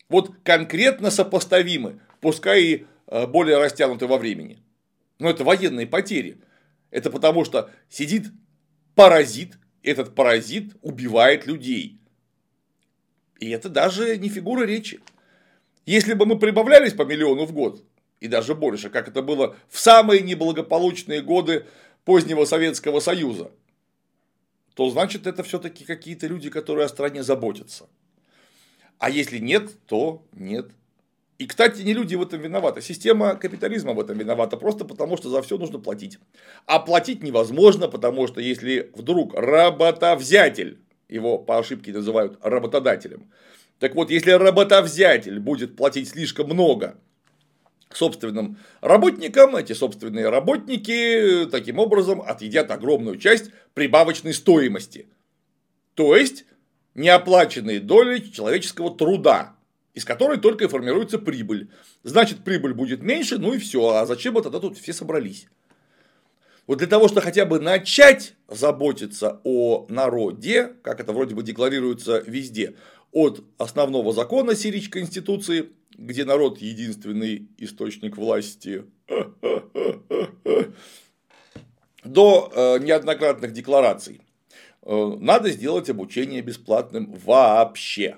Вот 0.07 0.31
конкретно 0.43 1.11
сопоставимы, 1.11 1.99
пускай 2.21 2.63
и 2.63 2.85
э, 3.07 3.27
более 3.27 3.57
растянуты 3.57 4.07
во 4.07 4.17
времени. 4.17 4.63
Но 5.19 5.29
это 5.29 5.43
военные 5.43 5.87
потери. 5.87 6.39
Это 6.89 7.11
потому 7.11 7.43
что 7.43 7.69
сидит 7.89 8.27
паразит, 8.95 9.57
этот 9.83 10.15
паразит 10.15 10.75
убивает 10.81 11.45
людей. 11.45 11.99
И 13.39 13.49
это 13.49 13.69
даже 13.69 14.17
не 14.17 14.29
фигура 14.29 14.65
речи. 14.65 14.99
Если 15.89 16.13
бы 16.13 16.27
мы 16.27 16.37
прибавлялись 16.37 16.93
по 16.93 17.01
миллиону 17.01 17.47
в 17.47 17.51
год, 17.51 17.83
и 18.19 18.27
даже 18.27 18.53
больше, 18.53 18.91
как 18.91 19.07
это 19.07 19.23
было 19.23 19.55
в 19.69 19.79
самые 19.79 20.21
неблагополучные 20.21 21.23
годы 21.23 21.65
позднего 22.05 22.45
Советского 22.45 22.99
Союза, 22.99 23.49
то 24.75 24.87
значит 24.91 25.25
это 25.25 25.41
все-таки 25.41 25.85
какие-то 25.85 26.27
люди, 26.27 26.51
которые 26.51 26.85
о 26.85 26.89
стране 26.89 27.23
заботятся. 27.23 27.89
А 28.99 29.09
если 29.09 29.39
нет, 29.39 29.71
то 29.87 30.23
нет. 30.31 30.69
И, 31.39 31.47
кстати, 31.47 31.81
не 31.81 31.95
люди 31.95 32.13
в 32.13 32.21
этом 32.21 32.39
виноваты. 32.39 32.83
Система 32.83 33.33
капитализма 33.33 33.93
в 33.93 33.99
этом 33.99 34.15
виновата 34.15 34.57
просто 34.57 34.85
потому, 34.85 35.17
что 35.17 35.29
за 35.31 35.41
все 35.41 35.57
нужно 35.57 35.79
платить. 35.79 36.19
А 36.67 36.77
платить 36.77 37.23
невозможно, 37.23 37.87
потому 37.87 38.27
что 38.27 38.41
если 38.41 38.91
вдруг 38.93 39.33
работовзятель, 39.33 40.77
его 41.07 41.39
по 41.39 41.57
ошибке 41.57 41.91
называют 41.93 42.37
работодателем, 42.43 43.31
так 43.79 43.95
вот, 43.95 44.11
если 44.11 44.31
работовзятель 44.31 45.39
будет 45.39 45.75
платить 45.75 46.09
слишком 46.09 46.47
много 46.47 46.97
собственным 47.91 48.57
работникам, 48.81 49.55
эти 49.55 49.73
собственные 49.73 50.29
работники 50.29 51.47
таким 51.49 51.79
образом 51.79 52.21
отъедят 52.21 52.69
огромную 52.71 53.17
часть 53.17 53.51
прибавочной 53.73 54.33
стоимости. 54.33 55.07
То 55.95 56.15
есть, 56.15 56.45
неоплаченные 56.93 57.79
доли 57.79 58.19
человеческого 58.19 58.95
труда, 58.95 59.55
из 59.93 60.05
которой 60.05 60.37
только 60.37 60.65
и 60.65 60.67
формируется 60.67 61.17
прибыль. 61.17 61.69
Значит, 62.03 62.43
прибыль 62.43 62.73
будет 62.73 63.01
меньше, 63.01 63.37
ну 63.37 63.53
и 63.53 63.57
все. 63.57 63.89
А 63.89 64.05
зачем 64.05 64.35
мы 64.35 64.41
тогда 64.41 64.59
тут 64.59 64.77
все 64.77 64.93
собрались? 64.93 65.47
Вот 66.67 66.77
для 66.77 66.87
того, 66.87 67.07
чтобы 67.07 67.21
хотя 67.21 67.45
бы 67.45 67.59
начать 67.59 68.35
заботиться 68.47 69.41
о 69.43 69.87
народе, 69.89 70.75
как 70.83 70.99
это 70.99 71.11
вроде 71.13 71.33
бы 71.33 71.41
декларируется 71.41 72.23
везде, 72.27 72.75
от 73.11 73.43
основного 73.57 74.13
закона 74.13 74.55
Сирич 74.55 74.89
Конституции, 74.89 75.69
где 75.97 76.25
народ 76.25 76.59
единственный 76.59 77.49
источник 77.57 78.17
власти, 78.17 78.83
до 82.03 82.51
э, 82.53 82.79
неоднократных 82.79 83.51
деклараций. 83.51 84.21
Э, 84.83 85.17
надо 85.19 85.49
сделать 85.51 85.89
обучение 85.89 86.41
бесплатным 86.41 87.13
вообще. 87.25 88.17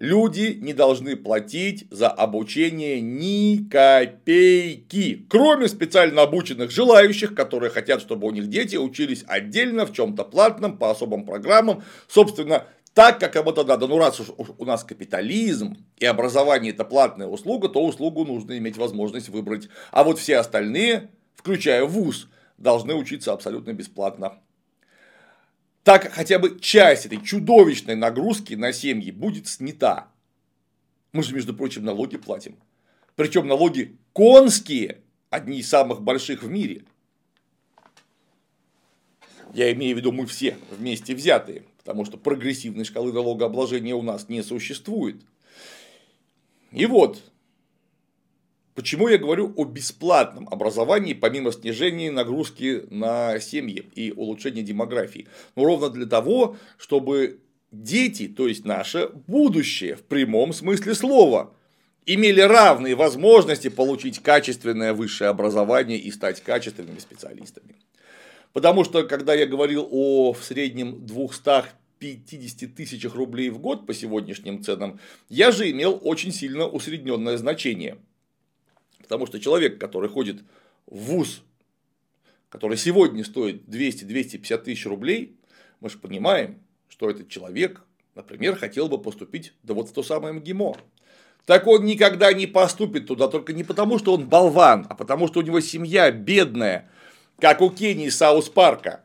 Люди 0.00 0.56
не 0.58 0.72
должны 0.72 1.14
платить 1.14 1.86
за 1.90 2.08
обучение 2.08 3.02
ни 3.02 3.68
копейки, 3.68 5.26
кроме 5.28 5.68
специально 5.68 6.22
обученных 6.22 6.70
желающих, 6.70 7.34
которые 7.34 7.68
хотят, 7.68 8.00
чтобы 8.00 8.26
у 8.26 8.30
них 8.30 8.48
дети 8.48 8.76
учились 8.76 9.24
отдельно 9.28 9.84
в 9.84 9.92
чем-то 9.92 10.24
платном, 10.24 10.78
по 10.78 10.90
особым 10.90 11.26
программам. 11.26 11.84
Собственно, 12.08 12.64
так, 12.94 13.20
как 13.20 13.36
им 13.36 13.48
это 13.48 13.64
надо. 13.64 13.86
Ну, 13.86 13.98
раз 13.98 14.20
уж 14.20 14.28
у 14.36 14.64
нас 14.64 14.84
капитализм 14.84 15.76
и 15.98 16.06
образование 16.06 16.72
это 16.72 16.84
платная 16.84 17.28
услуга, 17.28 17.68
то 17.68 17.84
услугу 17.84 18.24
нужно 18.24 18.58
иметь 18.58 18.76
возможность 18.76 19.28
выбрать. 19.28 19.68
А 19.92 20.02
вот 20.02 20.18
все 20.18 20.38
остальные, 20.38 21.10
включая 21.34 21.84
вуз, 21.84 22.28
должны 22.58 22.94
учиться 22.94 23.32
абсолютно 23.32 23.72
бесплатно. 23.72 24.40
Так 25.84 26.12
хотя 26.12 26.38
бы 26.38 26.58
часть 26.60 27.06
этой 27.06 27.22
чудовищной 27.22 27.94
нагрузки 27.94 28.54
на 28.54 28.72
семьи 28.72 29.10
будет 29.10 29.46
снята. 29.46 30.08
Мы 31.12 31.22
же, 31.22 31.34
между 31.34 31.54
прочим, 31.54 31.84
налоги 31.84 32.16
платим. 32.16 32.56
Причем 33.16 33.46
налоги 33.46 33.96
конские, 34.12 35.00
одни 35.30 35.60
из 35.60 35.68
самых 35.68 36.02
больших 36.02 36.42
в 36.42 36.48
мире. 36.48 36.84
Я 39.54 39.72
имею 39.72 39.96
в 39.96 39.98
виду 39.98 40.12
мы 40.12 40.26
все 40.26 40.56
вместе 40.70 41.14
взятые, 41.14 41.64
потому 41.90 42.04
что 42.04 42.18
прогрессивной 42.18 42.84
шкалы 42.84 43.12
налогообложения 43.12 43.96
у 43.96 44.02
нас 44.02 44.28
не 44.28 44.44
существует. 44.44 45.16
И 46.70 46.86
вот, 46.86 47.20
почему 48.76 49.08
я 49.08 49.18
говорю 49.18 49.52
о 49.56 49.64
бесплатном 49.64 50.48
образовании, 50.48 51.14
помимо 51.14 51.50
снижения 51.50 52.12
нагрузки 52.12 52.84
на 52.90 53.40
семьи 53.40 53.90
и 53.96 54.12
улучшения 54.12 54.62
демографии. 54.62 55.26
Ну, 55.56 55.64
ровно 55.64 55.90
для 55.90 56.06
того, 56.06 56.56
чтобы 56.78 57.40
дети, 57.72 58.28
то 58.28 58.46
есть 58.46 58.64
наше 58.64 59.08
будущее 59.26 59.96
в 59.96 60.04
прямом 60.04 60.52
смысле 60.52 60.94
слова, 60.94 61.52
имели 62.06 62.40
равные 62.40 62.94
возможности 62.94 63.66
получить 63.66 64.20
качественное 64.20 64.94
высшее 64.94 65.30
образование 65.30 65.98
и 65.98 66.12
стать 66.12 66.40
качественными 66.40 67.00
специалистами. 67.00 67.74
Потому 68.52 68.84
что, 68.84 69.04
когда 69.04 69.34
я 69.34 69.46
говорил 69.46 69.86
о 69.90 70.32
в 70.32 70.42
среднем 70.42 71.06
250 72.00 72.74
тысячах 72.74 73.14
рублей 73.14 73.50
в 73.50 73.58
год 73.58 73.86
по 73.86 73.92
сегодняшним 73.92 74.64
ценам, 74.64 74.98
я 75.28 75.52
же 75.52 75.70
имел 75.70 76.00
очень 76.02 76.32
сильно 76.32 76.66
усредненное 76.66 77.36
значение. 77.36 77.98
Потому 78.98 79.26
что 79.26 79.38
человек, 79.38 79.78
который 79.78 80.08
ходит 80.08 80.42
в 80.86 80.96
ВУЗ, 80.96 81.42
который 82.48 82.78
сегодня 82.78 83.24
стоит 83.24 83.64
200-250 83.68 84.58
тысяч 84.62 84.86
рублей, 84.86 85.36
мы 85.80 85.90
же 85.90 85.98
понимаем, 85.98 86.58
что 86.88 87.10
этот 87.10 87.28
человек, 87.28 87.82
например, 88.14 88.56
хотел 88.56 88.88
бы 88.88 89.00
поступить 89.00 89.52
да 89.62 89.74
вот 89.74 89.90
в 89.90 89.92
то 89.92 90.02
самое 90.02 90.32
МГИМО. 90.34 90.76
Так 91.44 91.66
он 91.66 91.84
никогда 91.84 92.32
не 92.32 92.46
поступит 92.46 93.06
туда, 93.06 93.28
только 93.28 93.52
не 93.52 93.64
потому, 93.64 93.98
что 93.98 94.14
он 94.14 94.26
болван, 94.28 94.86
а 94.88 94.94
потому, 94.94 95.26
что 95.28 95.40
у 95.40 95.42
него 95.42 95.60
семья 95.60 96.10
бедная, 96.10 96.88
как 97.38 97.60
у 97.60 97.70
Кении 97.70 98.08
Саус 98.08 98.48
Парка. 98.48 99.02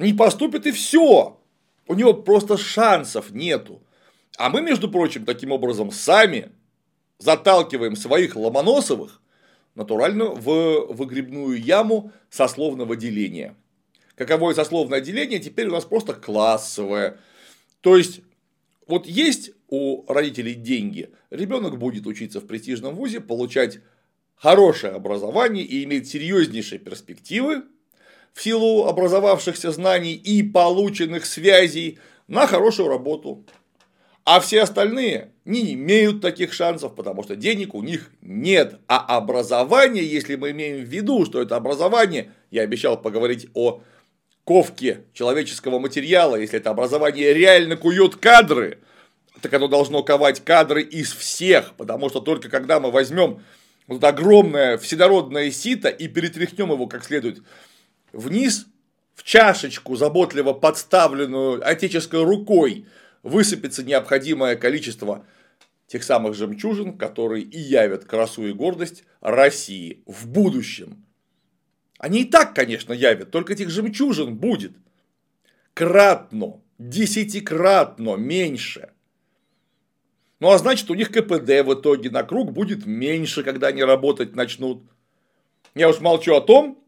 Не 0.00 0.14
поступит 0.14 0.66
и 0.66 0.72
все. 0.72 1.38
У 1.86 1.94
него 1.94 2.14
просто 2.14 2.56
шансов 2.56 3.32
нету. 3.32 3.82
А 4.38 4.48
мы, 4.48 4.62
между 4.62 4.90
прочим, 4.90 5.26
таким 5.26 5.52
образом 5.52 5.90
сами 5.90 6.52
заталкиваем 7.18 7.96
своих 7.96 8.34
ломоносовых 8.34 9.20
натурально 9.74 10.26
в 10.26 10.86
выгребную 10.94 11.62
яму 11.62 12.12
сословного 12.30 12.96
деления. 12.96 13.54
Каковое 14.14 14.54
сословное 14.54 15.02
деление 15.02 15.38
теперь 15.38 15.68
у 15.68 15.72
нас 15.72 15.84
просто 15.84 16.14
классовое. 16.14 17.18
То 17.82 17.96
есть, 17.96 18.22
вот 18.86 19.06
есть 19.06 19.50
у 19.68 20.10
родителей 20.10 20.54
деньги, 20.54 21.10
ребенок 21.28 21.78
будет 21.78 22.06
учиться 22.06 22.40
в 22.40 22.46
престижном 22.46 22.94
вузе, 22.94 23.20
получать 23.20 23.80
хорошее 24.34 24.94
образование 24.94 25.64
и 25.64 25.84
иметь 25.84 26.08
серьезнейшие 26.08 26.78
перспективы 26.78 27.64
в 28.32 28.42
силу 28.42 28.86
образовавшихся 28.86 29.72
знаний 29.72 30.14
и 30.14 30.42
полученных 30.42 31.26
связей 31.26 31.98
на 32.28 32.46
хорошую 32.46 32.88
работу. 32.88 33.44
А 34.24 34.38
все 34.40 34.62
остальные 34.62 35.32
не 35.44 35.74
имеют 35.74 36.20
таких 36.20 36.52
шансов, 36.52 36.94
потому 36.94 37.22
что 37.22 37.36
денег 37.36 37.74
у 37.74 37.82
них 37.82 38.10
нет. 38.20 38.78
А 38.86 39.16
образование, 39.16 40.06
если 40.06 40.36
мы 40.36 40.50
имеем 40.52 40.84
в 40.84 40.88
виду, 40.88 41.24
что 41.24 41.40
это 41.40 41.56
образование, 41.56 42.32
я 42.50 42.62
обещал 42.62 43.00
поговорить 43.00 43.48
о 43.54 43.80
ковке 44.44 45.04
человеческого 45.14 45.78
материала, 45.78 46.36
если 46.36 46.58
это 46.58 46.70
образование 46.70 47.32
реально 47.32 47.76
кует 47.76 48.16
кадры, 48.16 48.78
так 49.40 49.52
оно 49.54 49.68
должно 49.68 50.02
ковать 50.02 50.44
кадры 50.44 50.82
из 50.82 51.12
всех, 51.12 51.74
потому 51.76 52.08
что 52.10 52.20
только 52.20 52.48
когда 52.48 52.78
мы 52.78 52.90
возьмем 52.90 53.42
вот 53.86 54.04
огромное 54.04 54.78
вседородное 54.78 55.50
сито 55.50 55.88
и 55.88 56.08
перетряхнем 56.08 56.72
его 56.72 56.86
как 56.86 57.04
следует 57.04 57.42
вниз, 58.12 58.66
в 59.14 59.22
чашечку, 59.22 59.96
заботливо 59.96 60.52
подставленную 60.52 61.66
отеческой 61.66 62.22
рукой, 62.22 62.86
высыпется 63.22 63.82
необходимое 63.82 64.56
количество 64.56 65.24
тех 65.86 66.02
самых 66.02 66.34
жемчужин, 66.34 66.96
которые 66.96 67.44
и 67.44 67.58
явят 67.58 68.04
красу 68.04 68.46
и 68.46 68.52
гордость 68.52 69.04
России 69.20 70.02
в 70.06 70.28
будущем. 70.28 71.04
Они 71.98 72.22
и 72.22 72.24
так, 72.24 72.54
конечно, 72.54 72.92
явят, 72.92 73.30
только 73.30 73.52
этих 73.52 73.70
жемчужин 73.70 74.36
будет 74.36 74.72
кратно, 75.74 76.60
десятикратно 76.78 78.16
меньше– 78.16 78.90
ну 80.40 80.50
а 80.50 80.58
значит, 80.58 80.90
у 80.90 80.94
них 80.94 81.12
КПД 81.12 81.62
в 81.64 81.74
итоге 81.74 82.10
на 82.10 82.22
круг 82.22 82.52
будет 82.52 82.86
меньше, 82.86 83.42
когда 83.42 83.68
они 83.68 83.84
работать 83.84 84.34
начнут. 84.34 84.82
Я 85.74 85.90
уж 85.90 86.00
молчу 86.00 86.34
о 86.34 86.40
том, 86.40 86.82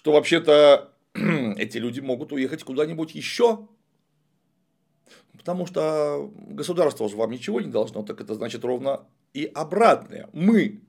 что 0.00 0.12
вообще-то 0.12 0.94
эти 1.14 1.76
люди 1.76 2.00
могут 2.00 2.32
уехать 2.32 2.64
куда-нибудь 2.64 3.14
еще. 3.14 3.68
Потому 5.36 5.66
что 5.66 6.32
государство 6.34 7.06
же 7.06 7.16
вам 7.16 7.30
ничего 7.30 7.60
не 7.60 7.70
должно, 7.70 8.02
так 8.02 8.18
это 8.22 8.34
значит 8.34 8.64
ровно 8.64 9.04
и 9.34 9.44
обратное. 9.44 10.30
Мы 10.32 10.80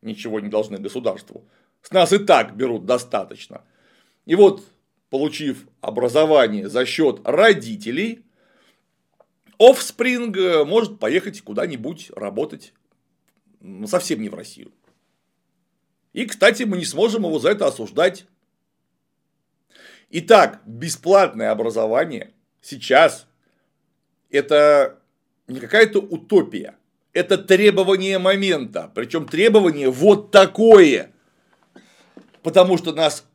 ничего 0.00 0.40
не 0.40 0.48
должны 0.48 0.78
государству. 0.78 1.46
С 1.82 1.90
нас 1.90 2.14
и 2.14 2.18
так 2.18 2.56
берут 2.56 2.86
достаточно. 2.86 3.64
И 4.24 4.34
вот, 4.34 4.64
получив 5.10 5.68
образование 5.82 6.70
за 6.70 6.86
счет 6.86 7.20
родителей, 7.22 8.24
Offspring 9.58 10.34
э, 10.38 10.64
может 10.64 10.98
поехать 10.98 11.42
куда-нибудь 11.42 12.12
работать, 12.16 12.72
совсем 13.84 14.22
не 14.22 14.30
в 14.30 14.34
Россию. 14.34 14.72
И, 16.14 16.24
кстати, 16.24 16.62
мы 16.62 16.78
не 16.78 16.86
сможем 16.86 17.24
его 17.24 17.38
за 17.38 17.50
это 17.50 17.66
осуждать. 17.66 18.24
Итак, 20.16 20.60
бесплатное 20.64 21.50
образование 21.50 22.34
сейчас 22.60 23.26
это 24.30 25.00
не 25.48 25.58
какая-то 25.58 25.98
утопия, 25.98 26.76
это 27.12 27.36
требование 27.36 28.20
момента, 28.20 28.92
причем 28.94 29.26
требование 29.26 29.90
вот 29.90 30.30
такое, 30.30 31.10
потому 32.44 32.78
что 32.78 32.92
нас, 32.92 33.26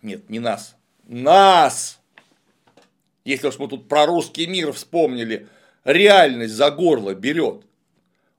нет, 0.00 0.30
не 0.30 0.38
нас, 0.38 0.74
нас, 1.04 2.00
если 3.26 3.48
уж 3.48 3.58
мы 3.58 3.68
тут 3.68 3.86
про 3.86 4.06
русский 4.06 4.46
мир 4.46 4.72
вспомнили, 4.72 5.48
реальность 5.84 6.54
за 6.54 6.70
горло 6.70 7.14
берет. 7.14 7.66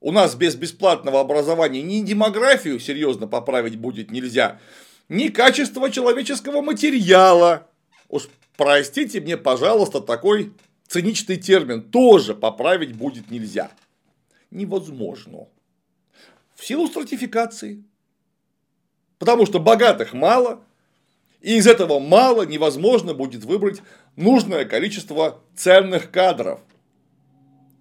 У 0.01 0.11
нас 0.11 0.33
без 0.33 0.55
бесплатного 0.55 1.19
образования 1.19 1.83
ни 1.83 2.01
демографию 2.01 2.79
серьезно 2.79 3.27
поправить 3.27 3.75
будет 3.75 4.09
нельзя, 4.09 4.59
ни 5.09 5.27
качество 5.27 5.91
человеческого 5.91 6.63
материала. 6.63 7.67
Уж 8.13 8.29
простите 8.57 9.19
мне, 9.21 9.37
пожалуйста, 9.37 9.99
такой 9.99 10.53
циничный 10.87 11.37
термин 11.37 11.81
тоже 11.81 12.35
поправить 12.35 12.95
будет 12.95 13.31
нельзя. 13.31 13.71
Невозможно. 14.51 15.47
В 16.53 16.63
силу 16.63 16.85
стратификации. 16.85 17.83
Потому 19.17 19.47
что 19.47 19.59
богатых 19.59 20.13
мало, 20.13 20.63
и 21.41 21.57
из 21.57 21.65
этого 21.65 21.97
мало 21.97 22.43
невозможно 22.43 23.15
будет 23.15 23.45
выбрать 23.45 23.81
нужное 24.15 24.65
количество 24.65 25.41
ценных 25.55 26.11
кадров– 26.11 26.59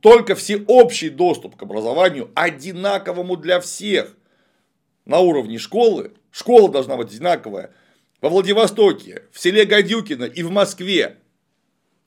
только 0.00 0.34
всеобщий 0.34 1.10
доступ 1.10 1.56
к 1.56 1.62
образованию, 1.62 2.30
одинаковому 2.34 3.36
для 3.36 3.60
всех, 3.60 4.16
на 5.04 5.20
уровне 5.20 5.58
школы, 5.58 6.12
школа 6.32 6.68
должна 6.68 6.96
быть 6.96 7.12
одинаковая, 7.12 7.72
во 8.22 8.28
Владивостоке, 8.28 9.24
в 9.32 9.38
селе 9.38 9.66
Гадюкино 9.66 10.24
и 10.24 10.42
в 10.42 10.50
Москве, 10.50 11.18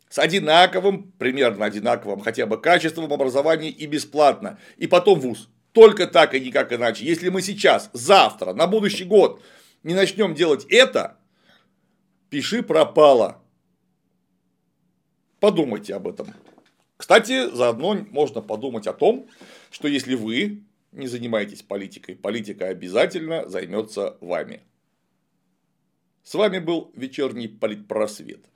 с 0.10 0.18
одинаковым, 0.18 1.12
примерно 1.20 1.66
одинаковым, 1.66 2.22
хотя 2.22 2.46
бы 2.46 2.60
качеством 2.60 3.12
образования 3.12 3.70
и 3.70 3.86
бесплатно, 3.86 4.58
и 4.78 4.88
потом 4.88 5.20
вуз. 5.20 5.50
Только 5.74 6.08
так 6.08 6.34
и 6.34 6.40
никак 6.40 6.72
иначе. 6.72 7.06
Если 7.06 7.28
мы 7.28 7.42
сейчас, 7.42 7.90
завтра, 7.92 8.54
на 8.54 8.66
будущий 8.66 9.04
год 9.04 9.44
не 9.84 9.94
начнем 9.94 10.34
делать 10.34 10.66
это, 10.70 11.18
пиши 12.30 12.64
пропало. 12.64 13.44
Подумайте 15.42 15.96
об 15.96 16.08
этом. 16.08 16.34
Кстати, 16.96 17.54
заодно 17.54 18.06
можно 18.10 18.42
подумать 18.42 18.88
о 18.88 18.94
том, 18.94 19.28
что 19.70 19.90
если 19.90 20.16
вы 20.16 20.64
не 20.94 21.08
занимаетесь 21.08 21.62
политикой, 21.62 22.16
политика 22.16 22.68
обязательно 22.68 23.50
займется 23.50 24.16
вами. 24.22 24.62
С 26.26 26.34
вами 26.34 26.58
был 26.58 26.92
вечерний 26.96 27.48
политпросвет. 27.48 28.50